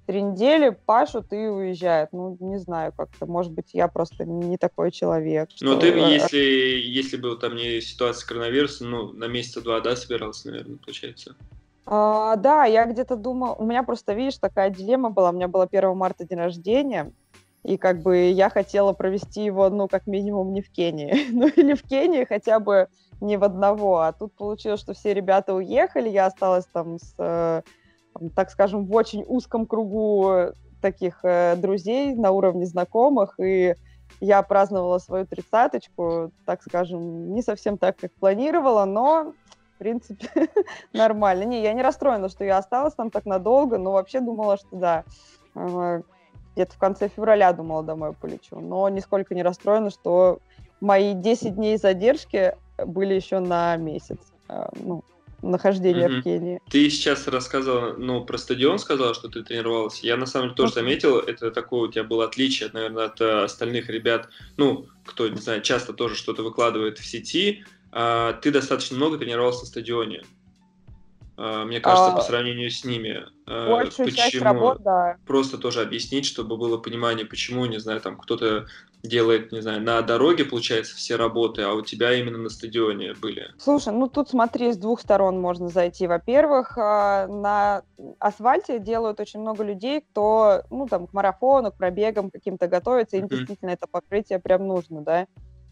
три 0.09 0.23
недели 0.23 0.71
пашут 0.71 1.35
и 1.35 1.37
уезжают. 1.37 2.15
Ну, 2.15 2.35
не 2.41 2.57
знаю 2.57 2.95
как-то. 2.97 3.27
Может 3.27 3.53
быть, 3.53 3.75
я 3.75 3.89
просто 3.89 4.25
не 4.25 4.57
такой 4.57 4.91
человек. 4.91 5.51
Ну, 5.61 5.73
что... 5.73 5.81
ты, 5.83 5.89
если, 5.89 6.39
если 6.39 7.19
был 7.19 7.39
там 7.39 7.55
не 7.55 7.83
ситуация 7.83 8.27
коронавируса, 8.27 8.87
ну, 8.87 9.13
на 9.13 9.27
месяца 9.27 9.61
два, 9.61 9.81
да, 9.81 9.95
собирался, 9.97 10.49
наверное, 10.49 10.79
получается? 10.79 11.37
А, 11.85 12.37
да, 12.37 12.65
я 12.65 12.87
где-то 12.87 13.17
думала... 13.17 13.53
У 13.57 13.67
меня 13.67 13.83
просто, 13.83 14.15
видишь, 14.15 14.39
такая 14.39 14.71
дилемма 14.71 15.11
была. 15.11 15.29
У 15.29 15.35
меня 15.35 15.47
было 15.47 15.69
1 15.71 15.95
марта 15.95 16.25
день 16.25 16.39
рождения, 16.39 17.13
и 17.63 17.77
как 17.77 18.01
бы 18.01 18.31
я 18.31 18.49
хотела 18.49 18.95
провести 18.95 19.45
его, 19.45 19.69
ну, 19.69 19.89
как 19.89 20.07
минимум, 20.07 20.55
не 20.55 20.63
в 20.63 20.71
Кении. 20.71 21.27
ну, 21.33 21.49
или 21.49 21.75
в 21.75 21.83
Кении 21.83 22.25
хотя 22.25 22.61
бы 22.61 22.89
не 23.21 23.37
в 23.37 23.45
одного. 23.45 23.99
А 23.99 24.15
тут 24.15 24.33
получилось, 24.33 24.81
что 24.81 24.95
все 24.95 25.13
ребята 25.13 25.53
уехали, 25.53 26.09
я 26.09 26.25
осталась 26.25 26.65
там 26.73 26.99
с 26.99 27.15
э, 27.19 27.61
так 28.35 28.51
скажем, 28.51 28.85
в 28.87 28.95
очень 28.95 29.25
узком 29.27 29.67
кругу 29.67 30.53
таких 30.81 31.21
э, 31.25 31.57
друзей 31.57 32.15
на 32.15 32.31
уровне 32.31 32.67
знакомых, 32.67 33.39
и 33.41 33.75
я 34.21 34.43
праздновала 34.43 34.99
свою 34.99 35.27
тридцаточку, 35.27 36.33
так 36.45 36.63
скажем, 36.63 37.33
не 37.35 37.43
совсем 37.43 37.79
так, 37.79 37.97
как 37.97 38.13
планировала, 38.15 38.85
но, 38.85 39.33
в 39.75 39.79
принципе, 39.79 40.29
нормально. 40.93 41.45
Не, 41.45 41.63
я 41.63 41.73
не 41.73 41.83
расстроена, 41.83 42.29
что 42.29 42.45
я 42.45 42.59
осталась 42.59 42.95
там 42.95 43.11
так 43.11 43.27
надолго, 43.27 43.79
но 43.79 43.93
вообще 43.93 44.21
думала, 44.21 44.57
что 44.57 44.69
да, 44.73 45.05
где-то 46.55 46.75
в 46.75 46.79
конце 46.79 47.09
февраля 47.09 47.53
думала 47.53 47.83
домой 47.83 48.13
полечу, 48.13 48.59
но 48.61 48.89
нисколько 48.89 49.35
не 49.35 49.43
расстроена, 49.43 49.91
что 49.91 50.41
мои 50.81 51.15
10 51.15 51.55
дней 51.55 51.77
задержки 51.77 52.57
были 52.85 53.15
еще 53.15 53.41
на 53.41 53.77
месяц. 53.77 54.19
Э, 54.49 54.69
ну, 54.75 55.03
нахождения 55.43 56.09
mm-hmm. 56.09 56.21
в 56.21 56.25
Кении. 56.25 56.61
Ты 56.71 56.91
сейчас 56.91 57.27
рассказывала, 57.29 57.95
ну, 57.97 58.25
про 58.25 58.39
стадион 58.39 58.79
сказала, 58.79 59.15
что 59.15 59.29
ты 59.29 59.43
тренировалась. 59.43 60.01
Я 60.01 60.17
на 60.17 60.27
самом 60.27 60.49
деле 60.49 60.57
тоже 60.57 60.75
заметил, 60.75 61.19
это 61.19 61.51
такое 61.51 61.89
у 61.89 61.93
тебя 61.93 62.05
было 62.05 62.25
отличие, 62.25 62.71
наверное, 62.73 63.07
от 63.07 63.21
э, 63.21 63.45
остальных 63.45 63.89
ребят, 63.89 64.29
ну, 64.57 64.87
кто, 65.05 65.29
не 65.29 65.41
знаю, 65.41 65.63
часто 65.63 65.93
тоже 65.93 66.17
что-то 66.17 66.43
выкладывает 66.43 66.99
в 66.99 67.07
сети. 67.07 67.65
А, 67.93 68.35
ты 68.35 68.51
достаточно 68.51 68.97
много 68.97 69.19
тренировался 69.19 69.61
на 69.61 69.67
стадионе. 69.67 70.23
А, 71.37 71.65
мне 71.65 71.81
кажется, 71.81 72.13
а, 72.13 72.17
по 72.17 72.23
сравнению 72.23 72.69
с 72.71 72.85
ними. 72.85 73.25
А, 73.47 73.69
большую 73.71 74.09
почему? 74.09 74.17
часть 74.17 74.41
работ, 74.43 74.83
да. 74.83 75.17
Просто 75.27 75.57
тоже 75.57 75.81
объяснить, 75.81 76.27
чтобы 76.27 76.57
было 76.57 76.79
понимание, 76.79 77.25
почему, 77.25 77.65
не 77.67 77.79
знаю, 77.79 78.01
там 78.01 78.19
кто-то 78.19 78.67
делает, 79.03 79.53
не 79.53 79.61
знаю, 79.61 79.81
на 79.81 80.03
дороге, 80.03 80.45
получается, 80.45 80.97
все 80.97 81.17
работы, 81.17 81.63
а 81.63 81.73
у 81.73 81.83
тебя 81.83 82.13
именно 82.15 82.39
на 82.39 82.49
стадионе 82.49 83.15
были? 83.15 83.49
Слушай, 83.59 83.93
ну 83.93 84.09
тут 84.09 84.31
смотри, 84.31 84.73
с 84.73 84.77
двух 84.77 85.01
сторон 85.01 85.41
можно 85.41 85.69
зайти. 85.69 86.07
Во-первых, 86.07 86.77
а, 86.77 87.27
на 87.27 87.83
асфальте 88.19 88.79
делают 88.79 89.21
очень 89.21 89.41
много 89.41 89.65
людей, 89.65 90.01
кто, 90.01 90.63
ну, 90.71 90.87
там, 90.87 91.07
к 91.07 91.13
марафону, 91.13 91.71
к 91.71 91.77
пробегам 91.77 92.31
каким-то 92.31 92.67
готовится, 92.67 93.17
им 93.17 93.25
mm-hmm. 93.25 93.29
действительно 93.29 93.71
это 93.71 93.87
покрытие 93.87 94.39
прям 94.39 94.67
нужно, 94.67 95.03
да. 95.03 95.27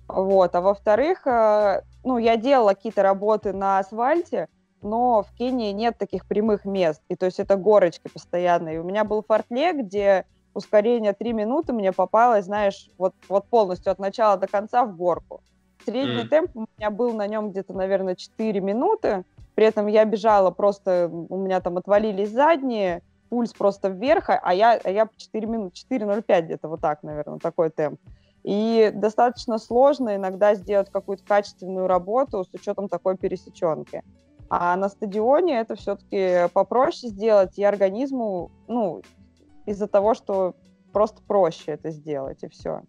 Вот, 0.09 0.55
а 0.55 0.61
во-вторых, 0.61 1.27
а, 1.27 1.83
ну, 2.05 2.19
я 2.19 2.37
делала 2.37 2.75
какие-то 2.75 3.03
работы 3.03 3.53
на 3.53 3.79
асфальте, 3.79 4.49
но 4.83 5.23
в 5.23 5.33
Кении 5.35 5.73
нет 5.73 5.99
таких 5.99 6.27
прямых 6.27 6.65
мест, 6.65 7.03
и 7.09 7.17
то 7.17 7.27
есть 7.27 7.41
это 7.41 7.57
горочки 7.57 8.09
постоянные. 8.09 8.81
У 8.81 8.85
меня 8.85 9.05
был 9.05 9.25
фортле, 9.27 9.73
где 9.73 10.27
ускорение 10.57 11.12
3 11.12 11.33
минуты 11.33 11.73
мне 11.73 11.92
попалось, 11.92 12.47
знаешь, 12.47 12.88
вот, 12.99 13.14
вот 13.29 13.47
полностью 13.47 13.92
от 13.92 13.99
начала 13.99 14.37
до 14.37 14.47
конца 14.47 14.85
в 14.85 14.97
горку. 14.97 15.42
Средний 15.85 16.25
mm. 16.25 16.29
темп 16.29 16.51
у 16.57 16.66
меня 16.79 16.90
был 16.90 17.12
на 17.12 17.27
нем 17.27 17.51
где-то, 17.51 17.75
наверное, 17.75 18.16
4 18.16 18.61
минуты. 18.61 19.25
При 19.55 19.66
этом 19.66 19.87
я 19.87 20.05
бежала 20.05 20.51
просто, 20.51 21.09
у 21.12 21.37
меня 21.37 21.61
там 21.61 21.77
отвалились 21.77 22.31
задние, 22.31 23.03
пульс 23.29 23.53
просто 23.53 23.88
вверх, 23.88 24.31
а 24.31 24.55
я, 24.55 24.81
а 24.83 24.90
я 24.90 25.09
4 25.16 25.47
минуты, 25.47 25.77
4.05 25.90 26.42
где-то 26.42 26.69
вот 26.69 26.81
так, 26.81 27.03
наверное, 27.03 27.38
такой 27.38 27.71
темп. 27.71 28.01
И 28.42 28.92
достаточно 28.95 29.59
сложно 29.59 30.16
иногда 30.16 30.55
сделать 30.55 30.90
какую-то 30.90 31.25
качественную 31.25 31.87
работу 31.87 32.45
с 32.45 32.55
учетом 32.55 32.88
такой 32.88 33.16
пересеченки. 33.16 34.03
А 34.49 34.77
на 34.77 34.88
стадионе 34.88 35.59
это 35.59 35.75
все-таки 35.75 36.49
попроще 36.53 37.12
сделать, 37.12 37.59
и 37.59 37.64
организму, 37.64 38.53
ну, 38.69 39.03
из-за 39.66 39.87
того, 39.87 40.14
что 40.14 40.55
просто 40.92 41.20
проще 41.26 41.72
это 41.72 41.90
сделать, 41.90 42.42
и 42.42 42.48
все. 42.48 42.83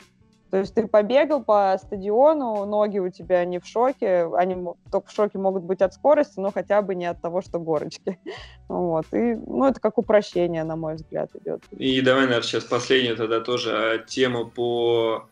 То 0.50 0.58
есть 0.58 0.74
ты 0.74 0.88
побегал 0.88 1.44
по 1.44 1.78
стадиону, 1.78 2.66
ноги 2.66 3.00
у 3.00 3.10
тебя 3.10 3.44
не 3.44 3.60
в 3.60 3.66
шоке, 3.66 4.30
они 4.34 4.56
только 4.90 5.10
в 5.10 5.12
шоке 5.12 5.38
могут 5.38 5.64
быть 5.64 5.82
от 5.82 5.94
скорости, 5.94 6.40
но 6.40 6.52
хотя 6.52 6.82
бы 6.82 6.96
не 6.96 7.06
от 7.06 7.22
того, 7.22 7.42
что 7.42 7.60
горочки. 7.60 8.18
Вот. 8.70 9.06
И, 9.14 9.36
ну, 9.36 9.66
это 9.66 9.80
как 9.80 9.98
упрощение, 9.98 10.64
на 10.64 10.76
мой 10.76 10.96
взгляд, 10.96 11.30
идет. 11.36 11.64
И 11.72 12.02
давай, 12.02 12.24
наверное, 12.24 12.44
сейчас 12.44 12.66
последнюю 12.66 13.16
тогда 13.16 13.40
тоже 13.40 13.72
а, 13.72 13.98
тему 13.98 14.46
по, 14.46 15.26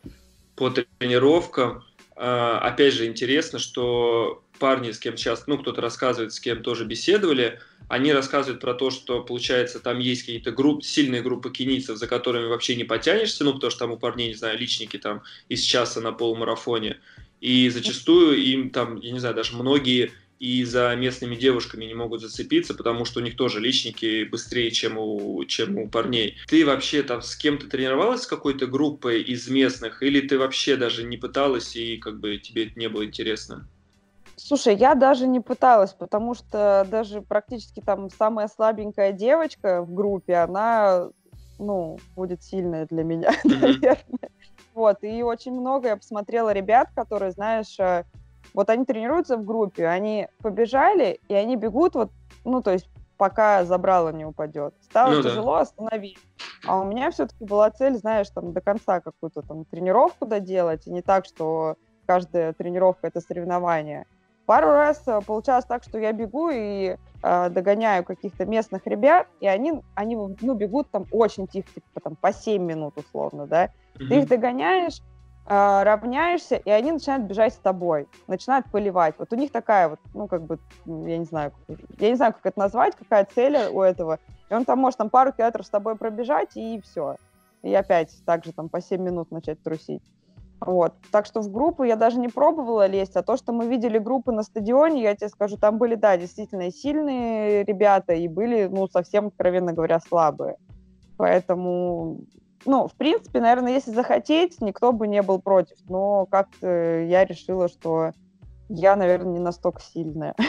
по 0.56 0.70
тренировкам. 0.70 1.84
А, 2.16 2.60
опять 2.60 2.94
же, 2.94 3.06
интересно, 3.06 3.60
что 3.60 4.44
парни, 4.60 4.92
с 4.92 5.00
кем 5.00 5.18
сейчас, 5.18 5.48
ну, 5.48 5.58
кто-то 5.58 5.82
рассказывает, 5.82 6.34
с 6.34 6.40
кем 6.40 6.64
тоже 6.64 6.86
беседовали, 6.86 7.60
они 7.90 8.14
рассказывают 8.14 8.62
про 8.62 8.74
то, 8.74 8.90
что, 8.90 9.22
получается, 9.22 9.80
там 9.80 10.00
есть 10.00 10.22
какие-то 10.22 10.52
группы, 10.52 10.84
сильные 10.84 11.22
группы 11.22 11.52
кенийцев, 11.52 11.98
за 11.98 12.08
которыми 12.08 12.48
вообще 12.48 12.76
не 12.76 12.84
потянешься, 12.84 13.44
ну, 13.44 13.54
потому 13.54 13.70
что 13.70 13.80
там 13.80 13.92
у 13.92 13.98
парней, 13.98 14.30
не 14.30 14.34
знаю, 14.34 14.58
личники 14.58 14.98
там 14.98 15.24
из 15.50 15.62
часа 15.62 16.02
на 16.02 16.12
полумарафоне. 16.12 17.00
И 17.42 17.70
зачастую 17.70 18.38
им 18.38 18.70
там, 18.70 18.96
я 19.02 19.12
не 19.12 19.20
знаю, 19.20 19.36
даже 19.36 19.56
многие 19.56 20.14
и 20.40 20.64
за 20.66 20.96
местными 20.96 21.36
девушками 21.36 21.86
не 21.86 21.94
могут 21.94 22.22
зацепиться, 22.22 22.74
потому 22.74 23.06
что 23.06 23.20
у 23.20 23.24
них 23.24 23.38
тоже 23.38 23.60
личники 23.60 24.26
быстрее, 24.26 24.72
чем 24.72 24.98
у, 24.98 25.44
чем 25.46 25.78
у 25.78 25.88
парней. 25.88 26.38
Ты 26.48 26.66
вообще 26.66 27.04
там 27.04 27.22
с 27.22 27.36
кем-то 27.36 27.70
тренировалась 27.70 28.24
с 28.24 28.28
какой-то 28.28 28.68
группой 28.68 29.22
из 29.22 29.48
местных, 29.48 30.04
или 30.04 30.28
ты 30.28 30.38
вообще 30.38 30.76
даже 30.76 31.04
не 31.04 31.18
пыталась 31.18 31.76
и 31.76 31.98
как 31.98 32.20
бы 32.20 32.38
тебе 32.38 32.68
это 32.68 32.78
не 32.78 32.90
было 32.90 33.06
интересно? 33.06 33.68
Слушай, 34.36 34.76
я 34.76 34.96
даже 34.96 35.28
не 35.28 35.40
пыталась, 35.40 35.94
потому 35.94 36.34
что 36.34 36.86
даже 36.92 37.22
практически 37.22 37.80
там 37.80 38.10
самая 38.10 38.50
слабенькая 38.50 39.14
девочка 39.14 39.82
в 39.82 39.94
группе, 39.94 40.36
она, 40.36 41.10
ну, 41.58 41.98
будет 42.16 42.44
сильная 42.44 42.86
для 42.86 43.04
меня, 43.04 43.32
наверное. 43.46 44.30
Вот, 44.74 44.98
и 45.04 45.24
очень 45.24 45.54
много 45.54 45.88
я 45.88 45.96
посмотрела 45.96 46.52
ребят, 46.52 46.90
которые, 46.94 47.32
знаешь, 47.32 47.80
э, 47.80 48.04
вот 48.56 48.70
они 48.70 48.86
тренируются 48.86 49.38
в 49.38 49.44
группе, 49.44 49.86
они 49.86 50.30
побежали, 50.42 51.20
и 51.28 51.34
они 51.34 51.58
бегут 51.58 51.96
вот, 51.96 52.12
ну, 52.46 52.62
то 52.62 52.72
есть 52.72 52.90
пока 53.18 53.66
забрало 53.66 54.10
не 54.10 54.26
упадет. 54.26 54.74
Стало 54.82 55.16
ну, 55.16 55.24
тяжело, 55.24 55.56
да. 55.56 55.62
остановить. 55.62 56.18
А 56.66 56.80
у 56.80 56.86
меня 56.86 57.12
все-таки 57.12 57.44
была 57.44 57.70
цель, 57.70 57.96
знаешь, 57.98 58.30
там 58.30 58.54
до 58.54 58.62
конца 58.62 59.02
какую-то 59.02 59.42
там 59.42 59.66
тренировку 59.66 60.26
доделать, 60.26 60.88
и 60.88 60.92
не 60.92 61.02
так, 61.02 61.26
что 61.26 61.76
каждая 62.06 62.54
тренировка 62.54 63.08
это 63.08 63.20
соревнование. 63.20 64.06
Пару 64.46 64.68
раз 64.68 65.02
э, 65.08 65.20
получалось 65.26 65.66
так, 65.66 65.84
что 65.84 65.98
я 65.98 66.14
бегу 66.14 66.50
и 66.50 66.98
э, 67.24 67.50
догоняю 67.50 68.04
каких-то 68.04 68.46
местных 68.46 68.86
ребят, 68.86 69.28
и 69.40 69.48
они, 69.48 69.82
они 69.96 70.16
ну, 70.16 70.54
бегут 70.54 70.90
там 70.92 71.08
очень 71.12 71.48
тихо, 71.48 71.68
типа 71.74 72.00
там 72.00 72.16
по 72.16 72.32
7 72.32 72.64
минут 72.64 72.98
условно, 72.98 73.48
да. 73.48 73.66
Mm-hmm. 73.66 74.08
Ты 74.08 74.16
их 74.20 74.28
догоняешь, 74.28 75.02
э, 75.48 75.84
равняешься, 75.84 76.56
и 76.56 76.70
они 76.70 76.92
начинают 76.92 77.26
бежать 77.26 77.54
с 77.54 77.58
тобой, 77.58 78.08
начинают 78.28 78.66
поливать. 78.72 79.16
Вот 79.18 79.32
у 79.34 79.36
них 79.36 79.52
такая 79.52 79.90
вот, 79.90 80.00
ну, 80.14 80.28
как 80.28 80.44
бы, 80.44 80.60
я 80.86 81.18
не 81.18 81.26
знаю, 81.26 81.54
я 82.00 82.10
не 82.10 82.16
знаю, 82.16 82.34
как 82.34 82.46
это 82.46 82.60
назвать, 82.60 82.96
какая 82.96 83.26
цель 83.26 83.58
у 83.72 83.82
этого. 83.82 84.20
И 84.50 84.54
он 84.54 84.66
там 84.66 84.80
может 84.80 84.98
там 84.98 85.10
пару 85.10 85.32
километров 85.32 85.66
с 85.66 85.70
тобой 85.70 85.96
пробежать, 85.96 86.56
и 86.56 86.82
все. 86.82 87.18
И 87.64 87.74
опять 87.74 88.16
также 88.26 88.54
там 88.54 88.70
по 88.70 88.82
7 88.82 89.02
минут 89.02 89.32
начать 89.32 89.62
трусить. 89.64 90.04
Вот. 90.60 90.94
Так 91.12 91.26
что 91.26 91.42
в 91.42 91.52
группу 91.52 91.84
я 91.84 91.96
даже 91.96 92.18
не 92.20 92.28
пробовала 92.28 92.88
лезть, 92.88 93.16
а 93.16 93.24
то, 93.24 93.38
что 93.38 93.54
мы 93.54 93.68
видели 93.68 93.98
группы 93.98 94.32
на 94.32 94.44
стадионе, 94.44 95.04
я 95.04 95.16
тебе 95.16 95.30
скажу, 95.30 95.58
там 95.58 95.78
были, 95.78 95.96
да, 95.96 96.18
действительно 96.18 96.72
сильные 96.72 97.64
ребята, 97.64 98.14
и 98.14 98.28
были, 98.28 98.66
ну, 98.66 98.88
совсем, 98.88 99.28
откровенно 99.28 99.74
говоря, 99.74 100.00
слабые. 100.00 100.58
Поэтому, 101.18 102.20
ну, 102.66 102.88
в 102.88 102.94
принципе, 102.94 103.40
наверное, 103.40 103.74
если 103.74 103.92
захотеть, 103.92 104.62
никто 104.62 104.92
бы 104.92 105.08
не 105.08 105.22
был 105.22 105.40
против. 105.40 105.78
Но 105.88 106.26
как-то 106.26 106.68
я 107.02 107.26
решила, 107.26 107.68
что 107.68 108.12
я, 108.70 108.96
наверное, 108.96 109.34
не 109.34 109.40
настолько 109.40 109.82
сильная. 109.82 110.36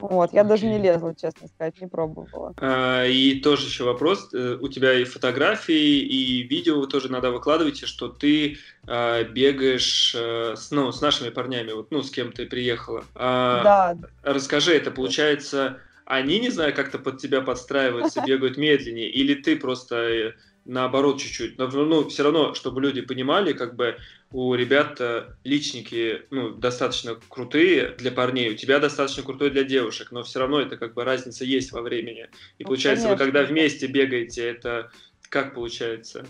Вот, 0.00 0.32
я 0.32 0.44
даже 0.44 0.66
не 0.66 0.78
лезла, 0.78 1.12
честно 1.12 1.48
сказать, 1.48 1.80
не 1.80 1.88
пробовала. 1.88 2.54
А, 2.60 3.04
и 3.04 3.40
тоже 3.40 3.66
еще 3.66 3.82
вопрос. 3.82 4.32
Э, 4.32 4.56
у 4.60 4.68
тебя 4.68 4.94
и 4.94 5.02
фотографии, 5.02 5.98
и 5.98 6.42
видео 6.44 6.78
вы 6.78 6.86
тоже 6.86 7.10
надо 7.10 7.32
выкладываете, 7.32 7.86
что 7.86 8.06
ты 8.08 8.58
а, 8.86 9.24
бегаешь 9.24 10.14
а, 10.16 10.54
с, 10.54 10.70
ну, 10.70 10.92
с 10.92 11.00
нашими 11.00 11.30
парнями, 11.30 11.72
вот, 11.72 11.90
ну, 11.90 12.02
с 12.02 12.12
кем 12.12 12.30
ты 12.30 12.46
приехала. 12.46 13.02
А, 13.16 13.62
да. 13.64 13.98
Расскажи, 14.22 14.72
это 14.72 14.92
получается, 14.92 15.80
они, 16.04 16.38
не 16.38 16.50
знаю, 16.50 16.74
как-то 16.74 16.98
под 16.98 17.18
тебя 17.18 17.40
подстраиваются, 17.40 18.22
бегают 18.26 18.56
медленнее, 18.56 19.10
или 19.10 19.34
ты 19.34 19.56
просто 19.56 19.96
э, 19.96 20.32
наоборот 20.68 21.20
чуть-чуть. 21.20 21.58
Но 21.58 21.66
ну, 21.66 22.08
все 22.08 22.22
равно, 22.22 22.54
чтобы 22.54 22.80
люди 22.80 23.00
понимали, 23.00 23.52
как 23.52 23.74
бы 23.74 23.96
у 24.30 24.54
ребят 24.54 25.00
личники 25.42 26.22
ну, 26.30 26.50
достаточно 26.50 27.16
крутые 27.28 27.94
для 27.98 28.12
парней, 28.12 28.52
у 28.52 28.56
тебя 28.56 28.78
достаточно 28.78 29.22
крутой 29.22 29.50
для 29.50 29.64
девушек, 29.64 30.12
но 30.12 30.22
все 30.22 30.38
равно 30.38 30.60
это 30.60 30.76
как 30.76 30.94
бы 30.94 31.04
разница 31.04 31.44
есть 31.44 31.72
во 31.72 31.80
времени. 31.80 32.28
И 32.58 32.64
ну, 32.64 32.66
получается, 32.66 33.06
конечно. 33.06 33.24
вы 33.24 33.32
когда 33.32 33.48
вместе 33.48 33.86
бегаете, 33.86 34.48
это 34.48 34.90
как 35.30 35.54
получается? 35.54 36.24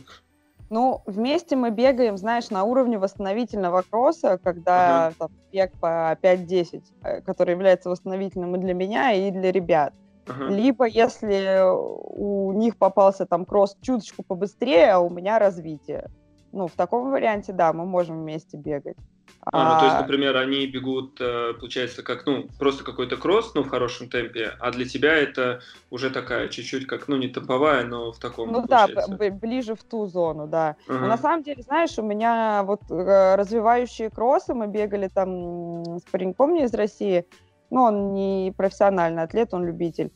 Ну, 0.71 1.03
вместе 1.07 1.57
мы 1.57 1.71
бегаем, 1.71 2.19
знаешь, 2.19 2.51
на 2.51 2.65
уровне 2.65 2.99
восстановительного 2.99 3.83
кросса, 3.89 4.39
когда 4.43 5.07
ага. 5.07 5.15
там, 5.19 5.31
бег 5.51 5.73
по 5.81 6.17
5-10, 6.23 6.83
э, 7.03 7.21
который 7.23 7.53
является 7.53 7.89
восстановительным 7.89 8.55
и 8.55 8.59
для 8.59 8.75
меня, 8.75 9.13
и 9.13 9.31
для 9.31 9.51
ребят. 9.51 9.95
Ага. 10.29 10.49
Либо 10.49 10.87
если 10.87 11.61
у 11.65 12.53
них 12.53 12.77
попался 12.77 13.27
там 13.27 13.45
кросс 13.45 13.77
чуточку 13.81 14.23
побыстрее, 14.23 14.93
а 14.93 14.99
у 15.01 15.11
меня 15.11 15.39
развитие. 15.39 16.11
Ну, 16.53 16.67
в 16.67 16.73
таком 16.73 17.11
варианте, 17.11 17.53
да, 17.53 17.73
мы 17.73 17.85
можем 17.85 18.23
вместе 18.23 18.57
бегать. 18.57 18.97
А, 19.41 19.75
ну, 19.75 19.79
то 19.79 19.85
есть, 19.85 19.97
а 19.97 20.01
например, 20.01 20.37
они 20.37 20.67
бегут, 20.67 21.21
э, 21.21 21.55
получается, 21.55 22.03
как, 22.03 22.27
ну, 22.27 22.49
просто 22.59 22.85
какой-то 22.85 23.17
кросс, 23.17 23.55
ну, 23.55 23.63
в 23.63 23.69
хорошем 23.69 24.09
темпе, 24.11 24.53
а 24.59 24.71
для 24.71 24.85
тебя 24.85 25.15
это 25.15 25.61
уже 25.91 26.11
такая 26.11 26.49
чуть-чуть 26.49 26.87
как, 26.87 27.09
ну, 27.09 27.17
не 27.17 27.29
топовая, 27.29 27.85
но 27.85 28.13
в 28.13 28.19
таком, 28.19 28.53
Ну 28.53 28.67
да, 28.67 28.89
ближе 29.31 29.75
в 29.75 29.85
ту 29.85 30.07
зону, 30.07 30.47
да. 30.47 30.77
Ага. 30.89 30.99
Но 31.01 31.07
на 31.07 31.17
самом 31.17 31.43
деле, 31.43 31.63
знаешь, 31.63 31.99
у 31.99 32.03
меня 32.03 32.63
вот 32.65 32.83
э, 32.91 33.37
развивающие 33.37 34.11
кроссы, 34.11 34.55
мы 34.55 34.67
бегали 34.67 35.09
там 35.09 35.99
с 35.99 36.03
пареньком 36.11 36.55
не 36.55 36.65
из 36.65 36.75
России, 36.75 37.25
ну, 37.71 37.83
он 37.83 38.15
не 38.15 38.53
профессиональный 38.57 39.23
атлет, 39.23 39.55
он 39.55 39.65
любитель. 39.65 40.13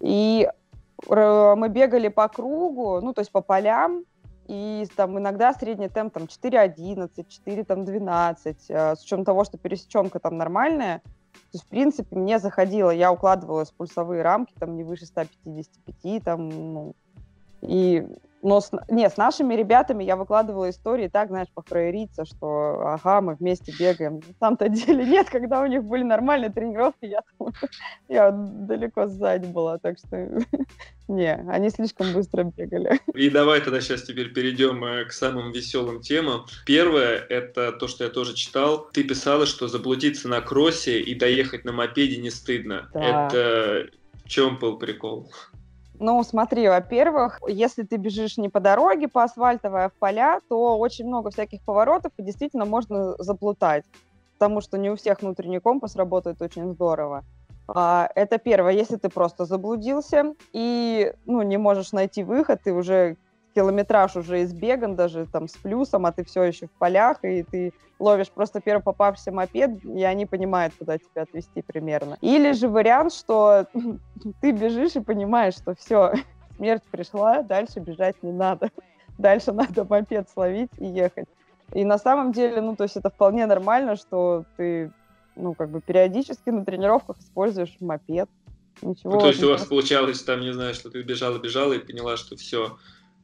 И 0.00 0.48
мы 1.08 1.68
бегали 1.70 2.08
по 2.08 2.28
кругу, 2.28 3.00
ну, 3.00 3.12
то 3.12 3.20
есть 3.20 3.32
по 3.32 3.40
полям, 3.40 4.04
и 4.46 4.86
там 4.96 5.18
иногда 5.18 5.52
средний 5.54 5.88
темп 5.88 6.14
там 6.14 6.24
4.11, 6.24 7.10
4.12, 7.46 8.56
э, 8.68 8.96
с 8.96 9.02
учетом 9.02 9.24
того, 9.24 9.44
что 9.44 9.56
пересеченка 9.56 10.18
там 10.18 10.36
нормальная, 10.36 11.00
то 11.34 11.58
есть, 11.58 11.64
в 11.64 11.68
принципе, 11.68 12.16
мне 12.16 12.38
заходило, 12.38 12.90
я 12.90 13.12
укладывалась 13.12 13.70
в 13.70 13.74
пульсовые 13.74 14.22
рамки, 14.22 14.52
там, 14.58 14.76
не 14.76 14.84
выше 14.84 15.06
155, 15.06 16.24
там, 16.24 16.48
ну, 16.48 16.94
и 17.66 18.06
но 18.44 18.60
с, 18.60 18.70
не, 18.90 19.08
с 19.08 19.16
нашими 19.16 19.54
ребятами 19.54 20.04
я 20.04 20.16
выкладывала 20.16 20.68
истории 20.68 21.08
так, 21.08 21.28
знаешь, 21.28 21.48
похрайриться, 21.54 22.26
что 22.26 22.78
ага, 22.86 23.22
мы 23.22 23.36
вместе 23.36 23.72
бегаем. 23.72 24.16
На 24.16 24.34
самом-то 24.38 24.68
деле 24.68 25.04
нет, 25.08 25.30
когда 25.30 25.62
у 25.62 25.66
них 25.66 25.82
были 25.82 26.02
нормальные 26.02 26.50
тренировки, 26.50 27.06
я, 27.06 27.22
я 28.06 28.30
далеко 28.30 29.06
сзади 29.06 29.46
была, 29.46 29.78
так 29.78 29.96
что 29.96 30.42
не, 31.08 31.34
они 31.34 31.70
слишком 31.70 32.12
быстро 32.12 32.44
бегали. 32.44 33.00
И 33.14 33.30
давай 33.30 33.62
тогда 33.62 33.80
сейчас 33.80 34.02
теперь 34.02 34.30
перейдем 34.34 34.84
э, 34.84 35.06
к 35.06 35.12
самым 35.12 35.50
веселым 35.50 36.02
темам. 36.02 36.44
Первое, 36.66 37.16
это 37.16 37.72
то, 37.72 37.88
что 37.88 38.04
я 38.04 38.10
тоже 38.10 38.34
читал. 38.34 38.90
Ты 38.92 39.04
писала, 39.04 39.46
что 39.46 39.68
заблудиться 39.68 40.28
на 40.28 40.42
кроссе 40.42 41.00
и 41.00 41.14
доехать 41.14 41.64
на 41.64 41.72
мопеде 41.72 42.18
не 42.18 42.28
стыдно. 42.28 42.90
Да. 42.92 43.28
Это 43.28 43.86
в 44.22 44.28
чем 44.28 44.58
был 44.58 44.78
прикол? 44.78 45.30
Ну, 45.98 46.22
смотри, 46.24 46.68
во-первых, 46.68 47.40
если 47.46 47.82
ты 47.84 47.96
бежишь 47.96 48.36
не 48.36 48.48
по 48.48 48.60
дороге, 48.60 49.08
по 49.08 49.22
асфальтовой, 49.22 49.84
а 49.84 49.88
в 49.88 49.94
поля, 49.94 50.40
то 50.48 50.76
очень 50.78 51.06
много 51.06 51.30
всяких 51.30 51.62
поворотов, 51.62 52.12
и 52.16 52.22
действительно 52.22 52.64
можно 52.64 53.14
заплутать, 53.18 53.84
потому 54.38 54.60
что 54.60 54.76
не 54.76 54.90
у 54.90 54.96
всех 54.96 55.22
внутренний 55.22 55.60
компас 55.60 55.94
работает 55.94 56.42
очень 56.42 56.72
здорово. 56.72 57.24
А, 57.68 58.08
это 58.14 58.38
первое, 58.38 58.72
если 58.72 58.96
ты 58.96 59.08
просто 59.08 59.44
заблудился 59.44 60.34
и 60.52 61.14
ну, 61.24 61.42
не 61.42 61.56
можешь 61.56 61.92
найти 61.92 62.24
выход, 62.24 62.60
ты 62.62 62.72
уже 62.72 63.16
километраж 63.54 64.16
уже 64.16 64.42
избеган, 64.42 64.96
даже 64.96 65.26
там 65.26 65.48
с 65.48 65.52
плюсом, 65.52 66.06
а 66.06 66.12
ты 66.12 66.24
все 66.24 66.42
еще 66.42 66.66
в 66.66 66.72
полях, 66.72 67.18
и 67.22 67.42
ты 67.42 67.72
ловишь 67.98 68.30
просто 68.30 68.60
первый 68.60 68.82
попавшийся 68.82 69.32
мопед, 69.32 69.84
и 69.84 70.02
они 70.02 70.26
понимают, 70.26 70.74
куда 70.78 70.98
тебя 70.98 71.22
отвезти 71.22 71.62
примерно. 71.62 72.18
Или 72.20 72.52
же 72.52 72.68
вариант, 72.68 73.12
что 73.12 73.66
ты 74.40 74.52
бежишь 74.52 74.96
и 74.96 75.00
понимаешь, 75.00 75.54
что 75.54 75.74
все, 75.74 76.12
смерть 76.56 76.82
пришла, 76.90 77.42
дальше 77.42 77.80
бежать 77.80 78.16
не 78.22 78.32
надо. 78.32 78.70
Дальше 79.16 79.52
надо 79.52 79.84
мопед 79.84 80.28
словить 80.28 80.72
и 80.78 80.86
ехать. 80.86 81.28
И 81.72 81.84
на 81.84 81.98
самом 81.98 82.32
деле, 82.32 82.60
ну, 82.60 82.74
то 82.74 82.82
есть 82.82 82.96
это 82.96 83.10
вполне 83.10 83.46
нормально, 83.46 83.94
что 83.94 84.44
ты, 84.56 84.90
ну, 85.36 85.54
как 85.54 85.70
бы 85.70 85.80
периодически 85.80 86.50
на 86.50 86.64
тренировках 86.64 87.18
используешь 87.18 87.76
мопед. 87.78 88.28
Ничего. 88.82 89.12
Ну, 89.12 89.20
то 89.20 89.28
есть 89.28 89.42
у 89.44 89.50
вас 89.50 89.64
получалось 89.66 90.20
там, 90.24 90.40
не 90.40 90.52
знаю, 90.52 90.74
что 90.74 90.90
ты 90.90 91.02
бежала-бежала 91.02 91.74
и 91.74 91.78
поняла, 91.78 92.16
что 92.16 92.36
все, 92.36 92.76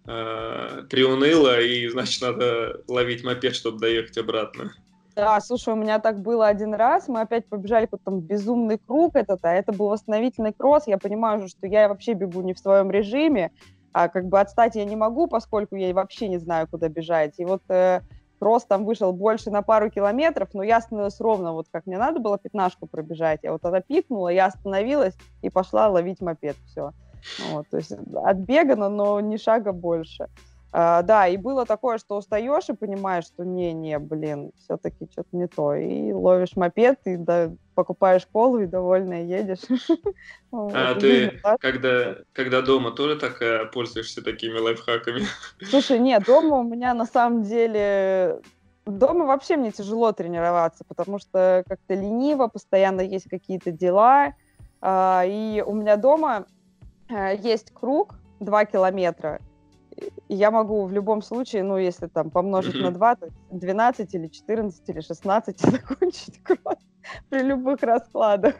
э, 0.07 0.83
приуныла, 0.89 1.61
и, 1.61 1.89
значит, 1.89 2.23
надо 2.23 2.83
ловить 2.89 3.25
мопед, 3.25 3.55
чтобы 3.55 3.79
доехать 3.79 4.19
обратно. 4.19 4.73
Да, 5.17 5.41
слушай, 5.41 5.75
у 5.75 5.77
меня 5.77 5.99
так 5.99 6.21
было 6.21 6.47
один 6.47 6.73
раз, 6.75 7.09
мы 7.09 7.21
опять 7.21 7.47
побежали 7.49 7.85
какой-то 7.85 8.05
там 8.05 8.21
безумный 8.21 8.79
круг 8.79 9.17
этот, 9.17 9.41
а 9.43 9.53
это 9.53 9.73
был 9.73 9.89
восстановительный 9.89 10.53
кросс, 10.53 10.87
я 10.87 10.99
понимаю 10.99 11.41
уже, 11.41 11.49
что 11.49 11.67
я 11.67 11.89
вообще 11.89 12.15
бегу 12.15 12.43
не 12.43 12.55
в 12.55 12.59
своем 12.59 12.91
режиме, 12.91 13.51
а 13.93 14.09
как 14.09 14.27
бы 14.27 14.41
отстать 14.41 14.77
я 14.77 14.85
не 14.85 14.97
могу, 14.97 15.27
поскольку 15.27 15.75
я 15.75 15.93
вообще 15.93 16.29
не 16.29 16.39
знаю, 16.39 16.69
куда 16.71 16.89
бежать. 16.89 17.35
И 17.39 17.45
вот 17.45 17.63
э, 17.69 18.01
кросс 18.39 18.65
там 18.65 18.85
вышел 18.85 19.13
больше 19.13 19.51
на 19.51 19.63
пару 19.63 19.91
километров, 19.91 20.51
но 20.55 20.63
я 20.63 20.79
остановилась 20.79 21.21
ровно, 21.21 21.53
вот 21.53 21.67
как 21.71 21.87
мне 21.87 21.99
надо 21.99 22.21
было 22.21 22.39
пятнашку 22.39 22.87
пробежать. 22.87 23.41
Я 23.43 23.53
вот 23.53 23.63
тогда 23.63 23.81
пикнула, 23.81 24.29
я 24.29 24.47
остановилась 24.47 25.15
и 25.43 25.51
пошла 25.51 25.89
ловить 25.89 26.21
мопед, 26.21 26.57
все. 26.67 26.93
Вот, 27.50 27.66
то 27.70 27.76
есть 27.78 27.92
отбегано, 27.92 28.88
но 28.88 29.20
ни 29.20 29.37
шага 29.37 29.72
больше. 29.72 30.28
А, 30.72 31.02
да, 31.02 31.26
и 31.26 31.37
было 31.37 31.66
такое, 31.66 31.98
что 31.98 32.16
устаешь 32.16 32.68
и 32.68 32.74
понимаешь, 32.74 33.24
что 33.24 33.44
не-не, 33.44 33.98
блин, 33.98 34.52
все-таки 34.56 35.09
что-то 35.11 35.37
не 35.37 35.48
то. 35.48 35.74
И 35.74 36.12
ловишь 36.12 36.54
мопед, 36.54 37.00
и 37.06 37.16
да, 37.16 37.50
покупаешь 37.74 38.26
колу 38.30 38.61
и 38.61 38.66
довольно 38.66 39.24
едешь. 39.24 39.61
А 40.52 40.94
ты, 40.96 41.40
когда, 41.61 42.16
когда 42.33 42.61
дома, 42.61 42.90
тоже 42.90 43.16
так 43.16 43.40
э, 43.40 43.66
пользуешься 43.66 44.20
такими 44.20 44.59
лайфхаками? 44.59 45.22
Слушай, 45.62 46.00
нет, 46.00 46.24
дома 46.24 46.59
у 46.59 46.64
меня 46.64 46.92
на 46.94 47.06
самом 47.06 47.44
деле... 47.44 48.40
Дома 48.85 49.26
вообще 49.26 49.56
мне 49.56 49.70
тяжело 49.70 50.11
тренироваться, 50.11 50.85
потому 50.88 51.20
что 51.20 51.62
как-то 51.68 51.94
лениво, 51.94 52.48
постоянно 52.48 53.00
есть 53.00 53.28
какие-то 53.28 53.70
дела. 53.70 54.35
А, 54.80 55.22
и 55.24 55.62
у 55.64 55.72
меня 55.74 55.96
дома 55.96 56.46
есть 57.11 57.73
круг 57.73 58.14
2 58.40 58.64
километра, 58.66 59.40
я 60.29 60.51
могу 60.51 60.85
в 60.85 60.92
любом 60.92 61.23
случае, 61.23 61.62
ну, 61.62 61.77
если 61.77 62.07
там 62.07 62.31
помножить 62.31 62.81
на 62.81 62.90
2, 62.90 63.16
то 63.16 63.29
12 63.51 64.14
или 64.14 64.29
14 64.29 64.88
или 64.88 65.01
16 65.01 65.61
закончить 65.61 66.42
кросс 66.42 66.79
при 67.29 67.42
любых 67.42 67.83
раскладах. 67.83 68.55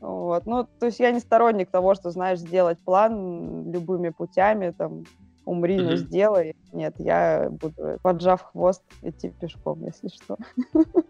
Вот. 0.00 0.46
Ну, 0.46 0.64
то 0.78 0.86
есть 0.86 1.00
я 1.00 1.10
не 1.10 1.20
сторонник 1.20 1.70
того, 1.70 1.94
что, 1.94 2.10
знаешь, 2.10 2.38
сделать 2.38 2.78
план 2.78 3.70
любыми 3.70 4.10
путями, 4.10 4.70
там, 4.70 5.04
умри, 5.50 5.76
mm-hmm. 5.76 5.90
но 5.90 5.96
сделай. 5.96 6.56
Нет, 6.72 6.94
я 6.98 7.48
буду, 7.50 7.98
поджав 8.02 8.42
хвост, 8.52 8.82
идти 9.02 9.32
пешком, 9.40 9.84
если 9.84 10.08
что. 10.08 10.36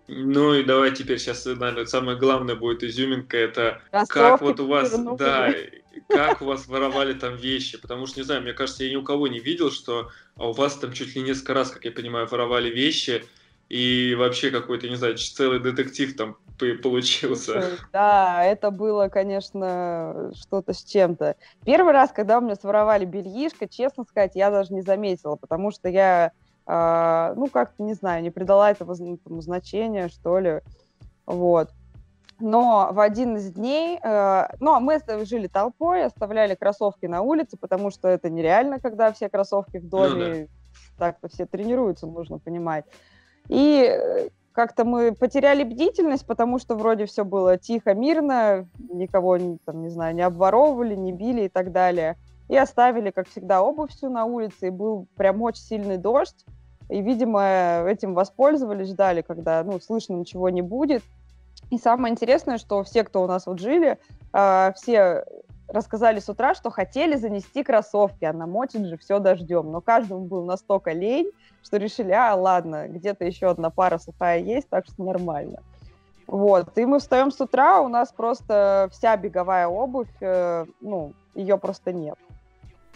Ну 0.09 0.55
и 0.55 0.65
давай 0.65 0.93
теперь 0.93 1.19
сейчас, 1.19 1.45
наверное, 1.45 1.85
самое 1.85 2.19
главное 2.19 2.57
будет 2.57 2.83
изюминка, 2.83 3.37
это 3.37 3.81
Кроссовки 3.91 4.13
как 4.13 4.41
вот 4.41 4.61
у 4.61 4.67
вас, 4.67 4.99
да, 5.19 5.55
как 6.09 6.41
у 6.41 6.47
вас 6.47 6.67
воровали 6.67 7.13
там 7.13 7.37
вещи, 7.37 7.79
потому 7.81 8.07
что, 8.07 8.21
не 8.21 8.25
знаю, 8.25 8.43
мне 8.43 8.55
кажется, 8.55 8.85
я 8.85 8.91
ни 8.91 8.97
у 8.97 9.03
кого 9.03 9.29
не 9.29 9.41
видел, 9.41 9.71
что 9.71 10.11
а 10.37 10.49
у 10.49 10.53
вас 10.53 10.77
там 10.77 10.93
чуть 10.93 11.15
ли 11.15 11.23
несколько 11.23 11.55
раз, 11.55 11.71
как 11.71 11.85
я 11.85 11.93
понимаю, 11.93 12.27
воровали 12.27 12.71
вещи, 12.71 13.25
и 13.71 14.17
вообще 14.17 14.51
какой-то, 14.51 14.89
не 14.89 14.97
знаю, 14.97 15.17
целый 15.17 15.61
детектив 15.61 16.15
там 16.17 16.37
получился. 16.83 17.79
Да, 17.93 18.45
это 18.45 18.71
было, 18.73 19.09
конечно, 19.09 20.33
что-то 20.35 20.75
с 20.75 20.83
чем-то. 20.85 21.37
Первый 21.65 21.93
раз, 21.93 22.11
когда 22.11 22.39
у 22.39 22.41
меня 22.43 22.57
своровали 22.57 23.05
бельишко, 23.05 23.69
честно 23.69 24.05
сказать, 24.05 24.33
я 24.35 24.51
даже 24.51 24.75
не 24.75 24.83
заметила, 24.83 25.37
потому 25.37 25.71
что 25.71 25.89
я, 25.89 26.33
э, 26.67 27.35
ну, 27.37 27.47
как-то, 27.47 27.83
не 27.85 27.95
знаю, 27.95 28.23
не 28.25 28.31
придала 28.31 28.73
этому 28.73 29.41
значения, 29.41 30.09
что 30.09 30.41
ли. 30.41 30.61
Вот. 31.25 31.71
Но 32.41 32.91
в 32.93 32.99
один 32.99 33.37
из 33.37 33.53
дней, 33.53 34.01
э, 34.03 34.49
ну, 34.59 34.81
мы 34.81 34.99
жили 35.25 35.47
толпой, 35.47 36.05
оставляли 36.05 36.57
кроссовки 36.57 37.07
на 37.07 37.23
улице, 37.23 37.57
потому 37.57 37.91
что 37.91 38.09
это 38.09 38.31
нереально, 38.31 38.81
когда 38.81 39.13
все 39.13 39.29
кроссовки 39.29 39.77
в 39.77 39.89
доме, 39.89 40.27
ну, 40.27 40.49
да. 40.99 41.07
так-то 41.07 41.29
все 41.29 41.47
тренируются, 41.47 42.09
нужно 42.09 42.39
понимать. 42.39 42.85
И 43.51 43.85
э, 43.85 44.29
как-то 44.53 44.85
мы 44.85 45.13
потеряли 45.13 45.65
бдительность, 45.65 46.25
потому 46.25 46.61
что 46.61 46.77
вроде 46.77 47.07
все 47.07 47.25
было 47.25 47.59
тихо, 47.59 47.95
мирно, 47.95 48.69
никого, 48.79 49.39
там, 49.65 49.83
не 49.83 49.89
знаю, 49.89 50.15
не 50.15 50.23
обворовывали, 50.23 50.95
не 50.95 51.13
били 51.13 51.43
и 51.43 51.49
так 51.49 51.73
далее. 51.73 52.17
И 52.49 52.57
оставили, 52.57 53.11
как 53.11 53.29
всегда, 53.29 53.61
обувь 53.61 53.91
всю 53.91 54.09
на 54.09 54.25
улице, 54.25 54.69
и 54.69 54.71
был 54.71 55.07
прям 55.17 55.43
очень 55.43 55.63
сильный 55.63 55.97
дождь. 55.97 56.45
И, 56.89 57.03
видимо, 57.03 57.85
этим 57.89 58.15
воспользовались, 58.15 58.91
ждали, 58.91 59.23
когда, 59.23 59.65
ну, 59.65 59.81
слышно 59.81 60.15
ничего 60.15 60.49
не 60.49 60.63
будет. 60.63 61.03
И 61.71 61.79
самое 61.79 62.13
интересное, 62.13 62.59
что 62.59 62.85
все, 62.85 63.03
кто 63.03 63.25
у 63.25 63.27
нас 63.27 63.47
вот 63.47 63.59
жили, 63.59 63.99
э, 64.33 64.73
все 64.77 65.25
рассказали 65.67 66.21
с 66.21 66.29
утра, 66.29 66.55
что 66.55 66.71
хотели 66.71 67.17
занести 67.17 67.65
кроссовки, 67.65 68.25
а 68.25 68.33
намочить 68.33 68.87
же 68.87 68.97
все 68.97 69.19
дождем. 69.19 69.73
Но 69.73 69.81
каждому 69.81 70.25
был 70.25 70.45
настолько 70.45 70.93
лень, 70.93 71.31
что 71.63 71.77
решили, 71.77 72.13
а, 72.13 72.35
ладно, 72.35 72.89
где-то 72.89 73.25
еще 73.25 73.51
одна 73.51 73.71
пара 73.71 73.99
сухая 73.99 74.39
есть, 74.39 74.69
так 74.69 74.87
что 74.87 75.03
нормально. 75.05 75.63
Вот, 76.27 76.79
и 76.79 76.87
мы 76.87 77.01
встаем 77.01 77.33
с 77.33 77.41
утра, 77.41 77.81
у 77.81 77.89
нас 77.89 78.13
просто 78.13 78.89
вся 78.93 79.17
беговая 79.17 79.67
обувь, 79.67 80.09
э, 80.21 80.65
ну, 80.81 81.13
ее 81.35 81.59
просто 81.59 81.93
нет. 81.93 82.17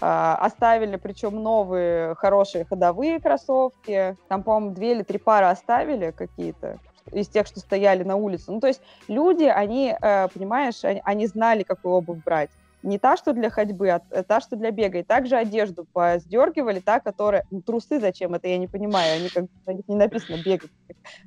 Э, 0.00 0.36
оставили, 0.38 0.94
причем 0.96 1.42
новые 1.42 2.14
хорошие 2.14 2.64
ходовые 2.64 3.20
кроссовки, 3.20 4.16
там, 4.28 4.44
по-моему, 4.44 4.74
две 4.74 4.92
или 4.92 5.02
три 5.02 5.18
пары 5.18 5.46
оставили 5.46 6.12
какие-то, 6.12 6.78
из 7.10 7.26
тех, 7.28 7.48
что 7.48 7.58
стояли 7.58 8.04
на 8.04 8.14
улице. 8.14 8.52
Ну, 8.52 8.60
то 8.60 8.68
есть 8.68 8.80
люди, 9.08 9.44
они, 9.44 9.96
э, 10.00 10.28
понимаешь, 10.28 10.84
они, 10.84 11.02
они 11.04 11.26
знали, 11.26 11.64
какую 11.64 11.94
обувь 11.94 12.22
брать. 12.24 12.50
Не 12.84 12.98
та, 12.98 13.16
что 13.16 13.32
для 13.32 13.48
ходьбы, 13.48 13.88
а 13.88 14.00
та, 14.00 14.40
что 14.40 14.56
для 14.56 14.70
бега. 14.70 14.98
И 14.98 15.02
также 15.02 15.36
одежду 15.36 15.86
поздергивали, 15.90 16.80
та, 16.80 17.00
которая... 17.00 17.46
Ну, 17.50 17.62
трусы 17.62 17.98
зачем? 17.98 18.34
Это 18.34 18.48
я 18.48 18.58
не 18.58 18.66
понимаю. 18.66 19.16
Они 19.16 19.30
как 19.30 19.46
на 19.66 19.72
них 19.72 19.88
не 19.88 19.96
написано 19.96 20.36
бегать. 20.44 20.70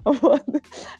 Вот. 0.03 0.43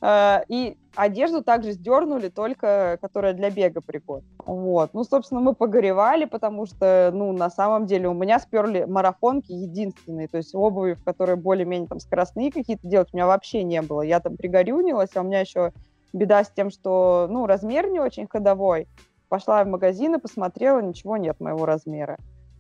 А, 0.02 0.43
и 0.48 0.78
одежду 0.96 1.43
также 1.43 1.72
сдернули, 1.74 2.30
только 2.30 2.98
которая 3.02 3.34
для 3.34 3.50
бега 3.50 3.82
пригодна. 3.82 4.28
Вот. 4.46 4.93
Ну, 4.93 5.04
собственно, 5.04 5.41
мы 5.41 5.54
погоревали, 5.54 6.26
потому 6.26 6.65
что, 6.65 7.12
ну, 7.13 7.32
на 7.32 7.50
самом 7.50 7.86
деле 7.86 8.10
у 8.10 8.13
меня 8.13 8.39
сперли 8.39 8.86
марафонки 8.86 9.52
единственные, 9.52 10.28
то 10.28 10.38
есть 10.38 10.54
обуви, 10.54 10.93
в 10.93 11.04
которые 11.04 11.36
более-менее 11.36 11.88
там 11.88 12.00
скоростные 12.00 12.52
какие-то 12.52 12.88
делать, 12.88 13.10
у 13.13 13.17
меня 13.17 13.28
вообще 13.28 13.63
не 13.63 13.82
было. 13.82 14.02
Я 14.02 14.20
там 14.20 14.38
пригорюнилась, 14.38 15.15
а 15.15 15.22
у 15.22 15.24
меня 15.24 15.39
еще 15.39 15.72
беда 16.13 16.43
с 16.43 16.50
тем, 16.50 16.70
что, 16.70 17.28
ну, 17.30 17.46
размер 17.46 17.88
не 17.89 18.00
очень 18.00 18.28
ходовой. 18.28 18.88
Пошла 19.30 19.63
в 19.63 19.68
магазин 19.68 20.16
и 20.16 20.20
посмотрела, 20.20 20.80
ничего 20.80 21.18
нет 21.18 21.40
моего 21.40 21.66
размера. 21.66 22.18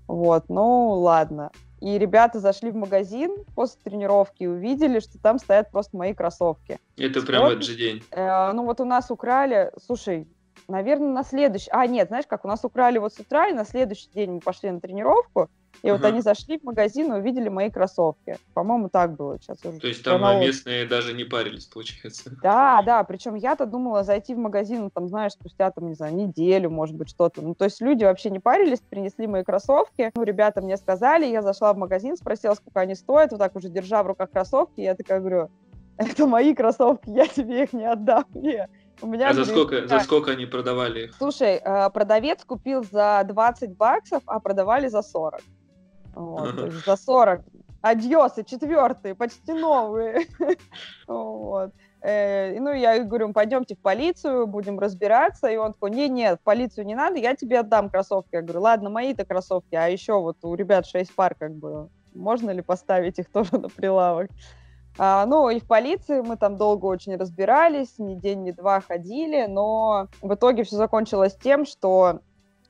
Вот, 0.07 0.49
ну, 0.49 0.89
ладно. 0.89 1.51
И 1.79 1.97
ребята 1.97 2.39
зашли 2.39 2.71
в 2.71 2.75
магазин 2.75 3.35
после 3.55 3.79
тренировки 3.83 4.43
и 4.43 4.47
увидели, 4.47 4.99
что 4.99 5.19
там 5.19 5.37
стоят 5.37 5.69
просто 5.71 5.95
мои 5.95 6.13
кроссовки. 6.13 6.79
Это 6.97 7.21
прям 7.21 7.43
вот, 7.43 7.51
этот 7.51 7.63
же 7.63 7.75
день? 7.75 8.01
Э, 8.11 8.51
ну 8.51 8.65
вот 8.65 8.81
у 8.81 8.85
нас 8.85 9.11
украли, 9.11 9.71
слушай, 9.85 10.27
наверное, 10.67 11.09
на 11.09 11.23
следующий... 11.23 11.69
А, 11.71 11.85
нет, 11.85 12.07
знаешь 12.07 12.25
как, 12.27 12.45
у 12.45 12.47
нас 12.47 12.63
украли 12.63 12.97
вот 12.97 13.13
с 13.13 13.19
утра, 13.19 13.49
и 13.49 13.53
на 13.53 13.63
следующий 13.63 14.09
день 14.09 14.31
мы 14.31 14.39
пошли 14.39 14.71
на 14.71 14.79
тренировку, 14.79 15.49
и 15.83 15.91
вот 15.91 16.03
они 16.03 16.21
зашли 16.21 16.57
в 16.57 16.63
магазин 16.63 17.13
и 17.13 17.19
увидели 17.19 17.49
мои 17.49 17.69
кроссовки. 17.69 18.37
По-моему, 18.53 18.89
так 18.89 19.15
было. 19.15 19.39
Сейчас 19.39 19.63
уже 19.63 19.79
То 19.79 19.87
есть 19.87 20.03
там 20.03 20.19
хронолог... 20.19 20.45
местные 20.45 20.85
даже 20.85 21.13
не 21.13 21.23
парились, 21.23 21.65
получается? 21.65 22.31
Да, 22.41 22.81
да. 22.85 23.03
Причем 23.03 23.35
я-то 23.35 23.65
думала 23.65 24.03
зайти 24.03 24.33
в 24.33 24.37
магазин, 24.37 24.89
там, 24.89 25.07
знаешь, 25.07 25.33
спустя, 25.33 25.71
там, 25.71 25.87
не 25.87 25.93
знаю, 25.93 26.15
неделю, 26.15 26.69
может 26.69 26.95
быть, 26.95 27.09
что-то. 27.09 27.41
Ну, 27.41 27.55
то 27.55 27.65
есть 27.65 27.81
люди 27.81 28.03
вообще 28.03 28.29
не 28.29 28.39
парились, 28.39 28.79
принесли 28.79 29.27
мои 29.27 29.43
кроссовки. 29.43 30.11
Ну, 30.15 30.23
ребята 30.23 30.61
мне 30.61 30.77
сказали, 30.77 31.25
я 31.25 31.41
зашла 31.41 31.73
в 31.73 31.77
магазин, 31.77 32.17
спросила, 32.17 32.53
сколько 32.53 32.79
они 32.79 32.95
стоят, 32.95 33.31
вот 33.31 33.39
так 33.39 33.55
уже 33.55 33.69
держа 33.69 34.03
в 34.03 34.07
руках 34.07 34.31
кроссовки, 34.31 34.81
я 34.81 34.95
такая 34.95 35.19
говорю, 35.19 35.49
это 35.97 36.27
мои 36.27 36.53
кроссовки, 36.53 37.09
я 37.09 37.27
тебе 37.27 37.63
их 37.63 37.73
не 37.73 37.85
отдам. 37.85 38.25
Нет. 38.33 38.69
У 39.01 39.07
меня, 39.07 39.29
а 39.29 39.33
за 39.33 39.45
сколько, 39.45 39.87
за 39.87 39.99
сколько 39.99 40.31
они 40.31 40.45
продавали 40.47 41.05
их? 41.05 41.15
Слушай, 41.17 41.61
э, 41.63 41.89
продавец 41.91 42.43
купил 42.43 42.83
за 42.83 43.23
20 43.27 43.77
баксов, 43.77 44.23
а 44.25 44.39
продавали 44.39 44.87
за 44.87 45.03
40. 45.03 45.39
Вот, 46.17 46.55
за 46.85 46.95
40. 46.95 47.41
Адьосы, 47.81 48.43
четвертые, 48.43 49.13
почти 49.13 49.53
новые. 49.53 50.25
вот. 51.07 51.71
Э, 52.01 52.59
ну, 52.59 52.73
я 52.73 53.03
говорю, 53.03 53.31
пойдемте 53.33 53.75
в 53.75 53.79
полицию, 53.79 54.47
будем 54.47 54.79
разбираться. 54.79 55.47
И 55.47 55.57
он 55.57 55.73
такой, 55.73 55.91
не, 55.91 56.09
нет, 56.09 56.39
в 56.39 56.43
полицию 56.43 56.85
не 56.85 56.95
надо, 56.95 57.17
я 57.17 57.35
тебе 57.35 57.59
отдам 57.59 57.89
кроссовки. 57.89 58.29
Я 58.33 58.41
говорю, 58.41 58.61
ладно, 58.61 58.89
мои-то 58.89 59.25
кроссовки, 59.25 59.75
а 59.75 59.87
еще 59.87 60.19
вот 60.19 60.37
у 60.41 60.55
ребят 60.55 60.87
шесть 60.87 61.13
пар, 61.13 61.35
как 61.37 61.53
бы, 61.53 61.89
можно 62.13 62.49
ли 62.49 62.61
поставить 62.61 63.19
их 63.19 63.29
тоже 63.31 63.59
на 63.59 63.69
прилавок? 63.69 64.31
А, 64.97 65.27
ну, 65.27 65.49
и 65.49 65.59
в 65.59 65.67
полиции 65.67 66.21
мы 66.21 66.37
там 66.37 66.57
долго 66.57 66.87
очень 66.87 67.15
разбирались, 67.15 67.99
ни 67.99 68.15
день, 68.15 68.43
ни 68.43 68.51
два 68.51 68.81
ходили, 68.81 69.45
но 69.45 70.07
в 70.23 70.33
итоге 70.33 70.63
все 70.63 70.77
закончилось 70.77 71.37
тем, 71.39 71.67
что 71.67 72.21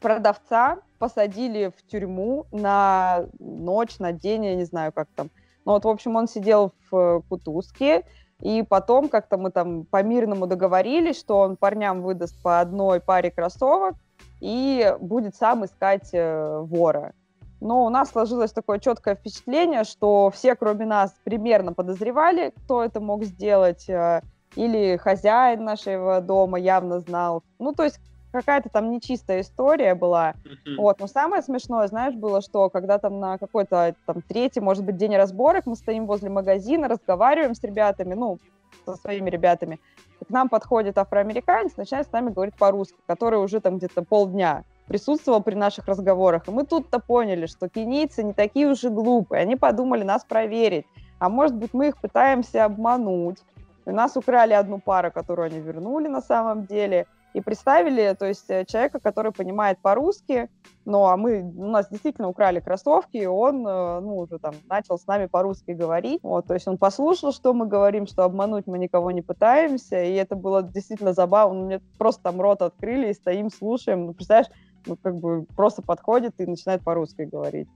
продавца 0.01 0.79
посадили 0.97 1.71
в 1.75 1.87
тюрьму 1.87 2.45
на 2.51 3.25
ночь, 3.39 3.99
на 3.99 4.11
день, 4.11 4.45
я 4.45 4.55
не 4.55 4.65
знаю, 4.65 4.91
как 4.91 5.07
там. 5.15 5.29
Ну 5.65 5.73
вот, 5.73 5.85
в 5.85 5.89
общем, 5.89 6.15
он 6.15 6.27
сидел 6.27 6.73
в 6.89 7.23
Кутузке, 7.29 8.05
и 8.41 8.63
потом 8.63 9.09
как-то 9.09 9.37
мы 9.37 9.51
там 9.51 9.85
по-мирному 9.85 10.47
договорились, 10.47 11.19
что 11.19 11.39
он 11.39 11.57
парням 11.57 12.01
выдаст 12.01 12.41
по 12.41 12.59
одной 12.59 12.99
паре 12.99 13.31
кроссовок 13.31 13.95
и 14.39 14.95
будет 14.99 15.35
сам 15.35 15.65
искать 15.65 16.09
э, 16.13 16.59
вора. 16.61 17.13
но 17.59 17.85
у 17.85 17.89
нас 17.89 18.11
сложилось 18.11 18.51
такое 18.51 18.79
четкое 18.79 19.15
впечатление, 19.15 19.83
что 19.83 20.29
все, 20.29 20.55
кроме 20.55 20.85
нас, 20.85 21.15
примерно 21.23 21.73
подозревали, 21.73 22.53
кто 22.63 22.83
это 22.83 22.99
мог 22.99 23.23
сделать, 23.23 23.89
э, 23.89 24.21
или 24.55 24.97
хозяин 24.97 25.63
нашего 25.63 26.21
дома 26.21 26.59
явно 26.59 26.99
знал. 26.99 27.43
Ну, 27.59 27.73
то 27.73 27.83
есть 27.83 27.99
какая-то 28.37 28.69
там 28.69 28.91
нечистая 28.91 29.41
история 29.41 29.95
была. 29.95 30.33
Mm-hmm. 30.43 30.75
Вот, 30.77 30.99
но 30.99 31.07
самое 31.07 31.41
смешное, 31.41 31.87
знаешь, 31.87 32.15
было, 32.15 32.41
что 32.41 32.69
когда 32.69 32.97
там 32.97 33.19
на 33.19 33.37
какой-то 33.37 33.95
там 34.05 34.21
третий, 34.21 34.59
может 34.59 34.83
быть, 34.83 34.97
день 34.97 35.15
разборок 35.15 35.65
мы 35.65 35.75
стоим 35.75 36.05
возле 36.05 36.29
магазина, 36.29 36.87
разговариваем 36.87 37.55
с 37.55 37.63
ребятами, 37.63 38.13
ну, 38.13 38.39
со 38.85 38.95
своими 38.95 39.29
ребятами, 39.29 39.79
к 40.25 40.29
нам 40.29 40.49
подходит 40.49 40.97
афроамериканец, 40.97 41.77
начинает 41.77 42.07
с 42.07 42.11
нами 42.11 42.29
говорить 42.31 42.55
по-русски, 42.55 42.97
который 43.05 43.39
уже 43.39 43.59
там 43.59 43.77
где-то 43.77 44.03
полдня 44.03 44.63
присутствовал 44.87 45.41
при 45.41 45.55
наших 45.55 45.87
разговорах. 45.87 46.47
И 46.47 46.51
мы 46.51 46.65
тут-то 46.65 46.99
поняли, 46.99 47.45
что 47.45 47.69
кенийцы 47.69 48.23
не 48.23 48.33
такие 48.33 48.67
уж 48.67 48.83
и 48.83 48.89
глупые. 48.89 49.41
Они 49.41 49.55
подумали 49.55 50.03
нас 50.03 50.23
проверить. 50.23 50.85
А 51.19 51.29
может 51.29 51.55
быть, 51.55 51.73
мы 51.73 51.89
их 51.89 51.97
пытаемся 51.97 52.65
обмануть. 52.65 53.39
У 53.85 53.91
нас 53.91 54.15
украли 54.17 54.53
одну 54.53 54.79
пару, 54.79 55.11
которую 55.11 55.47
они 55.47 55.59
вернули 55.59 56.07
на 56.07 56.21
самом 56.21 56.65
деле 56.65 57.05
и 57.33 57.41
представили, 57.41 58.15
то 58.17 58.25
есть 58.25 58.49
э, 58.49 58.65
человека, 58.65 58.99
который 58.99 59.31
понимает 59.31 59.79
по-русски, 59.81 60.49
ну, 60.85 61.05
а 61.05 61.17
мы, 61.17 61.41
у 61.41 61.67
нас 61.67 61.89
действительно 61.89 62.29
украли 62.29 62.59
кроссовки, 62.59 63.17
и 63.17 63.25
он, 63.25 63.67
э, 63.67 63.99
ну, 63.99 64.17
уже 64.17 64.39
там 64.39 64.55
начал 64.67 64.97
с 64.97 65.05
нами 65.05 65.27
по-русски 65.27 65.71
говорить, 65.71 66.21
вот, 66.23 66.47
то 66.47 66.53
есть 66.53 66.67
он 66.67 66.77
послушал, 66.77 67.31
что 67.31 67.53
мы 67.53 67.67
говорим, 67.67 68.07
что 68.07 68.23
обмануть 68.23 68.67
мы 68.67 68.79
никого 68.79 69.11
не 69.11 69.21
пытаемся, 69.21 70.03
и 70.03 70.13
это 70.13 70.35
было 70.35 70.63
действительно 70.63 71.13
забавно, 71.13 71.65
мне 71.65 71.81
просто 71.97 72.23
там 72.23 72.41
рот 72.41 72.61
открыли 72.61 73.09
и 73.09 73.13
стоим, 73.13 73.49
слушаем, 73.49 74.05
ну, 74.05 74.13
представляешь, 74.13 74.51
ну, 74.85 74.95
как 74.95 75.15
бы 75.17 75.45
просто 75.55 75.81
подходит 75.81 76.39
и 76.39 76.45
начинает 76.45 76.83
по-русски 76.83 77.23
говорить. 77.23 77.67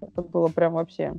Это 0.00 0.22
было 0.22 0.48
прям 0.48 0.74
вообще 0.74 1.14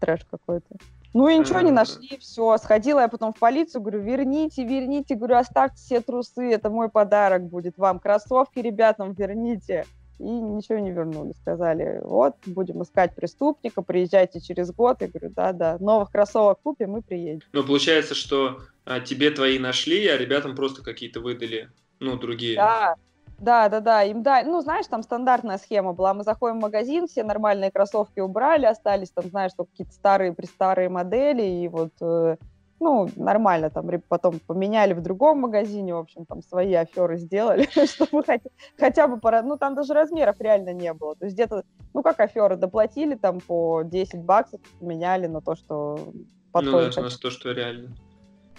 трэш 0.00 0.24
какой-то. 0.24 0.76
Ну 1.14 1.28
и 1.28 1.38
ничего 1.38 1.60
не 1.60 1.70
нашли, 1.70 2.18
все. 2.20 2.56
Сходила 2.58 3.00
я 3.00 3.08
потом 3.08 3.32
в 3.32 3.38
полицию, 3.38 3.80
говорю, 3.80 4.02
верните, 4.02 4.64
верните, 4.64 5.14
говорю, 5.14 5.36
оставьте 5.36 5.76
все 5.76 6.00
трусы, 6.00 6.50
это 6.50 6.70
мой 6.70 6.88
подарок 6.90 7.44
будет 7.44 7.78
вам. 7.78 7.98
Кроссовки 7.98 8.58
ребятам 8.58 9.12
верните. 9.12 9.86
И 10.18 10.24
ничего 10.24 10.78
не 10.78 10.90
вернули. 10.90 11.32
Сказали, 11.40 12.00
вот, 12.02 12.34
будем 12.44 12.82
искать 12.82 13.14
преступника, 13.14 13.82
приезжайте 13.82 14.40
через 14.40 14.72
год. 14.72 15.00
Я 15.00 15.08
говорю, 15.08 15.30
да-да, 15.30 15.78
новых 15.78 16.10
кроссовок 16.10 16.58
купим 16.60 16.96
и 16.96 17.02
приедем. 17.02 17.46
Ну, 17.52 17.62
получается, 17.62 18.16
что 18.16 18.58
а, 18.84 18.98
тебе 18.98 19.30
твои 19.30 19.60
нашли, 19.60 20.08
а 20.08 20.16
ребятам 20.16 20.56
просто 20.56 20.82
какие-то 20.82 21.20
выдали, 21.20 21.70
ну, 22.00 22.16
другие. 22.16 22.56
Да, 22.56 22.96
да, 23.38 23.68
да, 23.68 23.80
да, 23.80 24.02
им 24.02 24.22
да, 24.22 24.42
ну, 24.44 24.60
знаешь, 24.60 24.86
там 24.86 25.02
стандартная 25.02 25.58
схема 25.58 25.92
была, 25.92 26.12
мы 26.12 26.24
заходим 26.24 26.58
в 26.58 26.62
магазин, 26.62 27.06
все 27.06 27.22
нормальные 27.22 27.70
кроссовки 27.70 28.18
убрали, 28.18 28.66
остались 28.66 29.10
там, 29.10 29.26
знаешь, 29.26 29.52
что 29.52 29.64
какие-то 29.64 29.92
старые, 29.92 30.32
престарые 30.32 30.88
модели, 30.88 31.42
и 31.42 31.68
вот, 31.68 31.92
э, 32.00 32.36
ну, 32.80 33.08
нормально 33.14 33.70
там 33.70 33.88
потом 34.08 34.40
поменяли 34.40 34.92
в 34.92 35.02
другом 35.02 35.40
магазине, 35.40 35.94
в 35.94 35.98
общем, 35.98 36.26
там 36.26 36.42
свои 36.42 36.74
аферы 36.74 37.16
сделали, 37.16 37.68
чтобы 37.86 38.24
хотя, 38.24 38.50
хотя 38.76 39.06
бы, 39.06 39.20
пора, 39.20 39.42
ну, 39.42 39.56
там 39.56 39.76
даже 39.76 39.94
размеров 39.94 40.40
реально 40.40 40.72
не 40.72 40.92
было, 40.92 41.14
то 41.14 41.24
есть 41.24 41.36
где-то, 41.36 41.62
ну, 41.94 42.02
как 42.02 42.18
аферы, 42.18 42.56
доплатили 42.56 43.14
там 43.14 43.38
по 43.40 43.82
10 43.84 44.20
баксов, 44.20 44.60
поменяли 44.80 45.28
на 45.28 45.40
то, 45.40 45.54
что 45.54 46.12
подходит. 46.50 46.96
Ну, 46.96 47.02
на 47.02 47.10
то, 47.10 47.30
что 47.30 47.52
реально. 47.52 47.94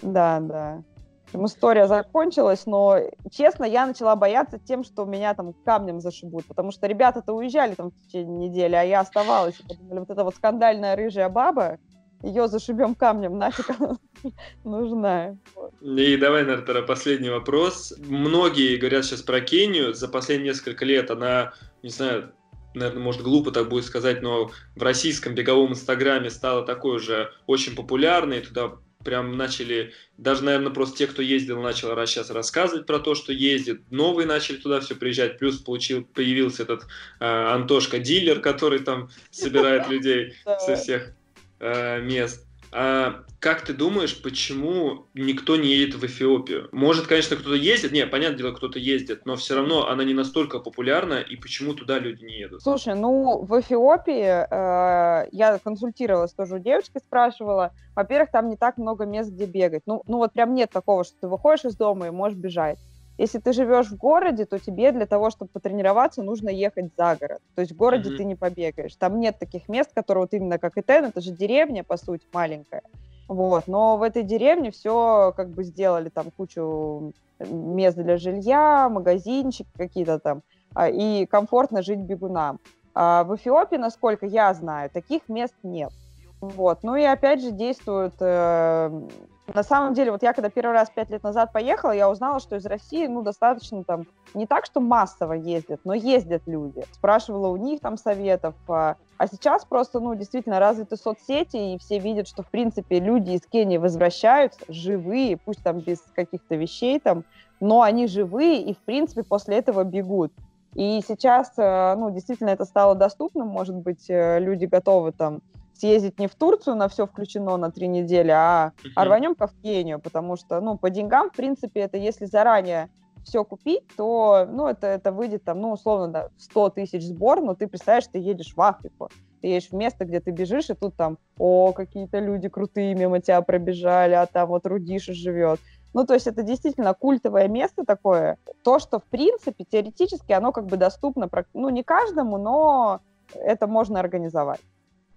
Да, 0.00 0.40
да 0.40 0.82
общем, 1.30 1.46
история 1.46 1.86
закончилась, 1.86 2.66
но, 2.66 2.98
честно, 3.30 3.64
я 3.64 3.86
начала 3.86 4.16
бояться 4.16 4.58
тем, 4.58 4.84
что 4.84 5.04
меня 5.04 5.34
там 5.34 5.54
камнем 5.64 6.00
зашибут, 6.00 6.44
потому 6.46 6.72
что 6.72 6.86
ребята-то 6.86 7.32
уезжали 7.32 7.74
там 7.74 7.90
в 7.90 8.06
течение 8.06 8.48
недели, 8.48 8.74
а 8.74 8.82
я 8.82 9.00
оставалась, 9.00 9.56
подумали, 9.56 10.00
вот 10.00 10.10
эта 10.10 10.24
вот 10.24 10.34
скандальная 10.34 10.96
рыжая 10.96 11.28
баба, 11.28 11.78
ее 12.22 12.48
зашибем 12.48 12.94
камнем, 12.94 13.38
нафиг 13.38 13.70
она 13.78 13.96
нужна. 14.64 15.36
И 15.80 16.16
давай, 16.16 16.44
наверное, 16.44 16.82
последний 16.82 17.30
вопрос. 17.30 17.94
Многие 17.98 18.76
говорят 18.76 19.04
сейчас 19.04 19.22
про 19.22 19.40
Кению, 19.40 19.94
за 19.94 20.08
последние 20.08 20.50
несколько 20.50 20.84
лет 20.84 21.10
она, 21.10 21.54
не 21.82 21.88
знаю, 21.88 22.32
наверное, 22.74 23.02
может, 23.02 23.22
глупо 23.22 23.50
так 23.52 23.68
будет 23.68 23.84
сказать, 23.84 24.22
но 24.22 24.50
в 24.76 24.82
российском 24.82 25.34
беговом 25.34 25.72
инстаграме 25.72 26.30
стала 26.30 26.64
такой 26.64 26.96
уже 26.96 27.30
очень 27.46 27.74
популярной, 27.74 28.40
туда 28.40 28.72
прям 29.04 29.36
начали, 29.36 29.92
даже, 30.16 30.44
наверное, 30.44 30.72
просто 30.72 30.98
те, 30.98 31.06
кто 31.06 31.22
ездил, 31.22 31.60
начал 31.62 31.94
раз 31.94 32.10
сейчас 32.10 32.30
рассказывать 32.30 32.86
про 32.86 32.98
то, 32.98 33.14
что 33.14 33.32
ездит, 33.32 33.82
новые 33.90 34.26
начали 34.26 34.56
туда 34.56 34.80
все 34.80 34.94
приезжать, 34.94 35.38
плюс 35.38 35.58
получил, 35.58 36.04
появился 36.04 36.64
этот 36.64 36.82
э, 36.82 37.24
Антошка-дилер, 37.24 38.40
который 38.40 38.80
там 38.80 39.10
собирает 39.30 39.88
людей 39.90 40.34
со 40.44 40.76
всех 40.76 41.12
э, 41.60 42.00
мест. 42.02 42.46
А 42.72 43.24
как 43.40 43.62
ты 43.62 43.72
думаешь, 43.72 44.22
почему 44.22 45.06
никто 45.14 45.56
не 45.56 45.68
едет 45.68 45.96
в 45.96 46.04
Эфиопию? 46.04 46.68
Может, 46.72 47.06
конечно, 47.06 47.36
кто-то 47.36 47.56
ездит, 47.56 47.90
не, 47.90 48.06
понятное 48.06 48.38
дело, 48.38 48.52
кто-то 48.52 48.78
ездит, 48.78 49.26
но 49.26 49.36
все 49.36 49.56
равно 49.56 49.88
она 49.88 50.04
не 50.04 50.14
настолько 50.14 50.60
популярна, 50.60 51.14
и 51.14 51.36
почему 51.36 51.74
туда 51.74 51.98
люди 51.98 52.24
не 52.24 52.38
едут? 52.38 52.62
Слушай, 52.62 52.94
ну, 52.94 53.42
в 53.42 53.58
Эфиопии 53.60 54.24
э, 54.24 55.28
я 55.32 55.58
консультировалась 55.58 56.32
тоже 56.32 56.56
у 56.56 56.58
девочки, 56.58 56.98
спрашивала, 56.98 57.72
во-первых, 57.96 58.30
там 58.30 58.48
не 58.48 58.56
так 58.56 58.76
много 58.78 59.04
мест, 59.04 59.30
где 59.30 59.46
бегать. 59.46 59.82
Ну, 59.86 60.02
ну 60.06 60.18
вот 60.18 60.32
прям 60.32 60.54
нет 60.54 60.70
такого, 60.70 61.02
что 61.02 61.14
ты 61.20 61.28
выходишь 61.28 61.64
из 61.64 61.76
дома 61.76 62.06
и 62.06 62.10
можешь 62.10 62.38
бежать. 62.38 62.78
Если 63.20 63.38
ты 63.38 63.52
живешь 63.52 63.88
в 63.90 63.98
городе, 63.98 64.46
то 64.46 64.58
тебе 64.58 64.92
для 64.92 65.04
того, 65.04 65.28
чтобы 65.28 65.50
потренироваться, 65.50 66.22
нужно 66.22 66.48
ехать 66.48 66.90
за 66.96 67.16
город. 67.20 67.42
То 67.54 67.60
есть 67.60 67.72
в 67.72 67.76
городе 67.76 68.08
mm-hmm. 68.08 68.16
ты 68.16 68.24
не 68.24 68.34
побегаешь. 68.34 68.96
Там 68.96 69.20
нет 69.20 69.38
таких 69.38 69.68
мест, 69.68 69.90
которые 69.94 70.22
вот 70.22 70.32
именно 70.32 70.58
как 70.58 70.78
Итен, 70.78 71.04
это 71.04 71.20
же 71.20 71.30
деревня, 71.30 71.84
по 71.84 71.98
сути, 71.98 72.24
маленькая. 72.32 72.80
Вот. 73.28 73.66
Но 73.66 73.98
в 73.98 74.02
этой 74.02 74.22
деревне 74.22 74.70
все 74.70 75.34
как 75.36 75.50
бы 75.50 75.64
сделали 75.64 76.08
там 76.08 76.30
кучу 76.34 77.12
мест 77.40 77.98
для 77.98 78.16
жилья, 78.16 78.88
магазинчики 78.88 79.68
какие-то 79.76 80.18
там, 80.18 80.40
а, 80.74 80.88
и 80.88 81.26
комфортно 81.26 81.82
жить 81.82 82.00
бегунам. 82.00 82.58
А 82.94 83.24
в 83.24 83.36
Эфиопии, 83.36 83.76
насколько 83.76 84.24
я 84.24 84.54
знаю, 84.54 84.88
таких 84.88 85.28
мест 85.28 85.54
нет. 85.62 85.92
Вот. 86.40 86.82
Ну 86.84 86.96
и 86.96 87.02
опять 87.02 87.42
же 87.42 87.50
действуют 87.50 88.14
э, 88.20 89.08
на 89.54 89.62
самом 89.62 89.94
деле, 89.94 90.12
вот 90.12 90.22
я 90.22 90.32
когда 90.32 90.50
первый 90.50 90.72
раз 90.72 90.90
пять 90.90 91.10
лет 91.10 91.22
назад 91.22 91.52
поехала, 91.52 91.92
я 91.92 92.10
узнала, 92.10 92.40
что 92.40 92.56
из 92.56 92.66
России, 92.66 93.06
ну, 93.06 93.22
достаточно 93.22 93.84
там, 93.84 94.06
не 94.34 94.46
так, 94.46 94.64
что 94.64 94.80
массово 94.80 95.32
ездят, 95.34 95.80
но 95.84 95.94
ездят 95.94 96.42
люди. 96.46 96.84
Спрашивала 96.92 97.48
у 97.48 97.56
них 97.56 97.80
там 97.80 97.96
советов. 97.96 98.54
А, 98.68 98.96
сейчас 99.30 99.64
просто, 99.64 100.00
ну, 100.00 100.14
действительно 100.14 100.60
развиты 100.60 100.96
соцсети, 100.96 101.74
и 101.74 101.78
все 101.78 101.98
видят, 101.98 102.28
что, 102.28 102.42
в 102.42 102.50
принципе, 102.50 103.00
люди 103.00 103.32
из 103.32 103.42
Кении 103.42 103.78
возвращаются 103.78 104.60
живые, 104.68 105.36
пусть 105.36 105.62
там 105.62 105.80
без 105.80 106.00
каких-то 106.14 106.54
вещей 106.54 107.00
там, 107.00 107.24
но 107.60 107.82
они 107.82 108.06
живые, 108.06 108.62
и, 108.62 108.74
в 108.74 108.78
принципе, 108.78 109.22
после 109.22 109.56
этого 109.56 109.84
бегут. 109.84 110.32
И 110.74 111.02
сейчас, 111.06 111.52
э, 111.56 111.94
ну, 111.96 112.10
действительно, 112.10 112.50
это 112.50 112.64
стало 112.64 112.94
доступным, 112.94 113.48
может 113.48 113.74
быть, 113.74 114.08
э, 114.08 114.38
люди 114.38 114.66
готовы 114.66 115.12
там 115.12 115.40
съездить 115.80 116.18
не 116.18 116.28
в 116.28 116.34
Турцию 116.34 116.76
на 116.76 116.88
все 116.88 117.06
включено 117.06 117.56
на 117.56 117.70
три 117.70 117.88
недели, 117.88 118.30
а, 118.30 118.72
uh-huh. 118.76 118.90
а 118.96 119.04
рванем-ка 119.04 119.46
в 119.46 119.54
Кению, 119.62 119.98
потому 119.98 120.36
что, 120.36 120.60
ну, 120.60 120.76
по 120.76 120.90
деньгам, 120.90 121.30
в 121.30 121.36
принципе, 121.36 121.80
это 121.80 121.96
если 121.96 122.26
заранее 122.26 122.90
все 123.24 123.44
купить, 123.44 123.84
то, 123.96 124.46
ну, 124.50 124.66
это, 124.66 124.86
это 124.86 125.12
выйдет 125.12 125.44
там, 125.44 125.60
ну, 125.60 125.72
условно, 125.72 126.08
да, 126.08 126.28
100 126.38 126.70
тысяч 126.70 127.02
сбор, 127.02 127.40
но 127.40 127.54
ты 127.54 127.66
представляешь, 127.66 128.06
ты 128.06 128.18
едешь 128.18 128.54
в 128.54 128.60
Африку, 128.60 129.10
ты 129.40 129.48
едешь 129.48 129.70
в 129.70 129.74
место, 129.74 130.04
где 130.04 130.20
ты 130.20 130.30
бежишь, 130.30 130.70
и 130.70 130.74
тут 130.74 130.94
там, 130.96 131.18
о, 131.38 131.72
какие-то 131.72 132.18
люди 132.18 132.48
крутые 132.48 132.94
мимо 132.94 133.20
тебя 133.20 133.40
пробежали, 133.42 134.14
а 134.14 134.26
там 134.26 134.48
вот 134.48 134.66
Рудиша 134.66 135.12
живет. 135.14 135.60
Ну, 135.92 136.06
то 136.06 136.14
есть 136.14 136.26
это 136.26 136.42
действительно 136.42 136.94
культовое 136.94 137.48
место 137.48 137.84
такое. 137.84 138.38
То, 138.62 138.78
что, 138.78 139.00
в 139.00 139.04
принципе, 139.04 139.64
теоретически 139.64 140.32
оно 140.32 140.52
как 140.52 140.66
бы 140.66 140.76
доступно, 140.76 141.28
ну, 141.52 141.68
не 141.68 141.82
каждому, 141.82 142.38
но 142.38 143.00
это 143.34 143.66
можно 143.66 143.98
организовать 143.98 144.60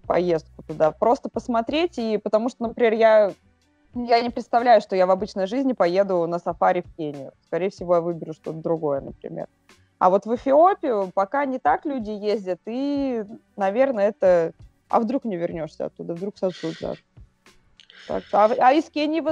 поездку 0.07 0.63
туда. 0.63 0.91
Просто 0.91 1.29
посмотреть, 1.29 1.97
и 1.97 2.17
потому 2.17 2.49
что, 2.49 2.63
например, 2.63 2.93
я, 2.93 3.31
я 3.95 4.21
не 4.21 4.29
представляю, 4.29 4.81
что 4.81 4.95
я 4.95 5.05
в 5.05 5.11
обычной 5.11 5.47
жизни 5.47 5.73
поеду 5.73 6.25
на 6.27 6.39
сафари 6.39 6.81
в 6.81 6.95
Кению. 6.95 7.31
Скорее 7.45 7.69
всего, 7.69 7.95
я 7.95 8.01
выберу 8.01 8.33
что-то 8.33 8.59
другое, 8.59 9.01
например. 9.01 9.47
А 9.99 10.09
вот 10.09 10.25
в 10.25 10.35
Эфиопию 10.35 11.11
пока 11.13 11.45
не 11.45 11.59
так 11.59 11.85
люди 11.85 12.11
ездят, 12.11 12.59
и, 12.65 13.23
наверное, 13.55 14.09
это... 14.09 14.53
А 14.89 14.99
вдруг 14.99 15.25
не 15.25 15.37
вернешься 15.37 15.85
оттуда, 15.85 16.13
вдруг 16.13 16.37
сосуд 16.37 16.75
да. 16.81 16.93
Так, 18.07 18.23
а, 18.33 18.51
а 18.59 18.73
из 18.73 18.89
Кении 18.89 19.23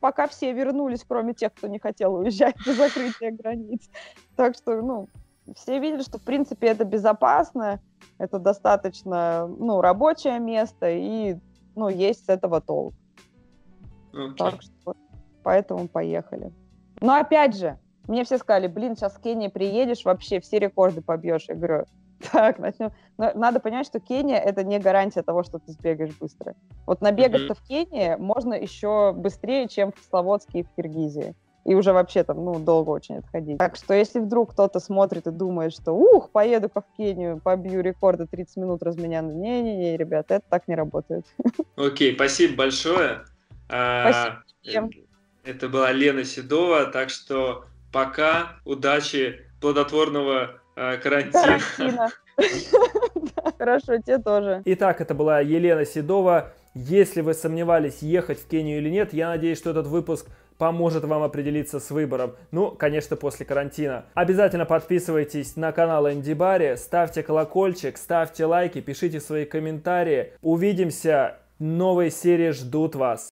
пока 0.00 0.26
все 0.26 0.52
вернулись, 0.52 1.04
кроме 1.06 1.32
тех, 1.32 1.54
кто 1.54 1.68
не 1.68 1.78
хотел 1.78 2.14
уезжать 2.16 2.56
до 2.64 2.74
закрытия 2.74 3.30
границ. 3.30 3.88
Так 4.36 4.56
что, 4.56 4.82
ну, 4.82 5.08
все 5.54 5.78
видели, 5.78 6.02
что, 6.02 6.18
в 6.18 6.22
принципе, 6.22 6.68
это 6.68 6.84
безопасно, 6.84 7.80
это 8.18 8.38
достаточно, 8.38 9.46
ну, 9.46 9.80
рабочее 9.80 10.38
место, 10.38 10.90
и, 10.90 11.36
ну, 11.74 11.88
есть 11.88 12.26
с 12.26 12.28
этого 12.28 12.60
толк. 12.60 12.94
Okay. 14.12 14.34
Так 14.36 14.62
что, 14.62 14.94
поэтому 15.42 15.88
поехали. 15.88 16.52
Но, 17.00 17.14
опять 17.14 17.56
же, 17.56 17.78
мне 18.08 18.24
все 18.24 18.38
сказали, 18.38 18.66
блин, 18.66 18.96
сейчас 18.96 19.14
в 19.14 19.20
Кении 19.20 19.48
приедешь, 19.48 20.04
вообще 20.04 20.40
все 20.40 20.58
рекорды 20.58 21.02
побьешь. 21.02 21.46
Я 21.48 21.54
говорю, 21.54 21.84
Так, 22.32 22.58
начнем. 22.58 22.92
Но 23.18 23.32
надо 23.34 23.60
понять, 23.60 23.86
что 23.86 24.00
Кения 24.00 24.38
это 24.38 24.64
не 24.64 24.78
гарантия 24.78 25.22
того, 25.22 25.42
что 25.42 25.58
ты 25.58 25.72
сбегаешь 25.72 26.16
быстро. 26.18 26.54
Вот 26.86 27.00
набегать-то 27.00 27.52
mm-hmm. 27.52 27.58
в 27.58 27.66
Кении 27.66 28.16
можно 28.16 28.54
еще 28.54 29.12
быстрее, 29.12 29.68
чем 29.68 29.92
в 29.92 29.96
Кисловодске 29.96 30.60
и 30.60 30.62
в 30.62 30.70
Киргизии. 30.74 31.34
И 31.66 31.74
уже 31.74 31.92
вообще 31.92 32.22
там, 32.22 32.44
ну, 32.44 32.60
долго 32.60 32.90
очень 32.90 33.16
отходить. 33.16 33.58
Так 33.58 33.74
что 33.74 33.92
если 33.92 34.20
вдруг 34.20 34.52
кто-то 34.52 34.78
смотрит 34.78 35.26
и 35.26 35.32
думает, 35.32 35.72
что 35.72 35.92
ух, 35.92 36.30
поеду-ка 36.30 36.80
в 36.80 36.96
Кению, 36.96 37.40
побью 37.42 37.80
рекорды 37.80 38.26
30 38.26 38.56
минут 38.58 38.84
разменяны. 38.84 39.32
Не-не-не, 39.32 39.96
ребята, 39.96 40.34
это 40.34 40.44
так 40.48 40.68
не 40.68 40.76
работает. 40.76 41.26
Окей, 41.76 42.14
спасибо 42.14 42.54
большое. 42.54 43.24
А, 43.68 44.42
спасибо. 44.62 44.90
Это 45.42 45.68
была 45.68 45.90
Лена 45.90 46.22
Седова, 46.22 46.86
так 46.86 47.10
что 47.10 47.64
пока, 47.92 48.60
удачи, 48.64 49.40
плодотворного 49.60 50.60
э, 50.76 50.98
карантина. 50.98 51.58
карантина. 51.76 52.10
Хорошо, 53.58 53.96
тебе 53.98 54.18
тоже. 54.18 54.62
Итак, 54.66 55.00
это 55.00 55.14
была 55.14 55.40
Елена 55.40 55.84
Седова. 55.84 56.52
Если 56.74 57.22
вы 57.22 57.34
сомневались, 57.34 58.02
ехать 58.02 58.38
в 58.38 58.46
Кению 58.46 58.78
или 58.78 58.90
нет, 58.90 59.12
я 59.12 59.30
надеюсь, 59.30 59.58
что 59.58 59.70
этот 59.70 59.86
выпуск 59.86 60.28
поможет 60.58 61.04
вам 61.04 61.22
определиться 61.22 61.80
с 61.80 61.90
выбором. 61.90 62.36
Ну, 62.50 62.70
конечно, 62.70 63.16
после 63.16 63.46
карантина. 63.46 64.04
Обязательно 64.14 64.64
подписывайтесь 64.64 65.56
на 65.56 65.72
канал 65.72 66.06
Барри, 66.34 66.76
ставьте 66.76 67.22
колокольчик, 67.22 67.96
ставьте 67.96 68.44
лайки, 68.44 68.80
пишите 68.80 69.20
свои 69.20 69.44
комментарии. 69.44 70.32
Увидимся. 70.42 71.38
Новые 71.58 72.10
серии 72.10 72.50
ждут 72.50 72.96
вас. 72.96 73.24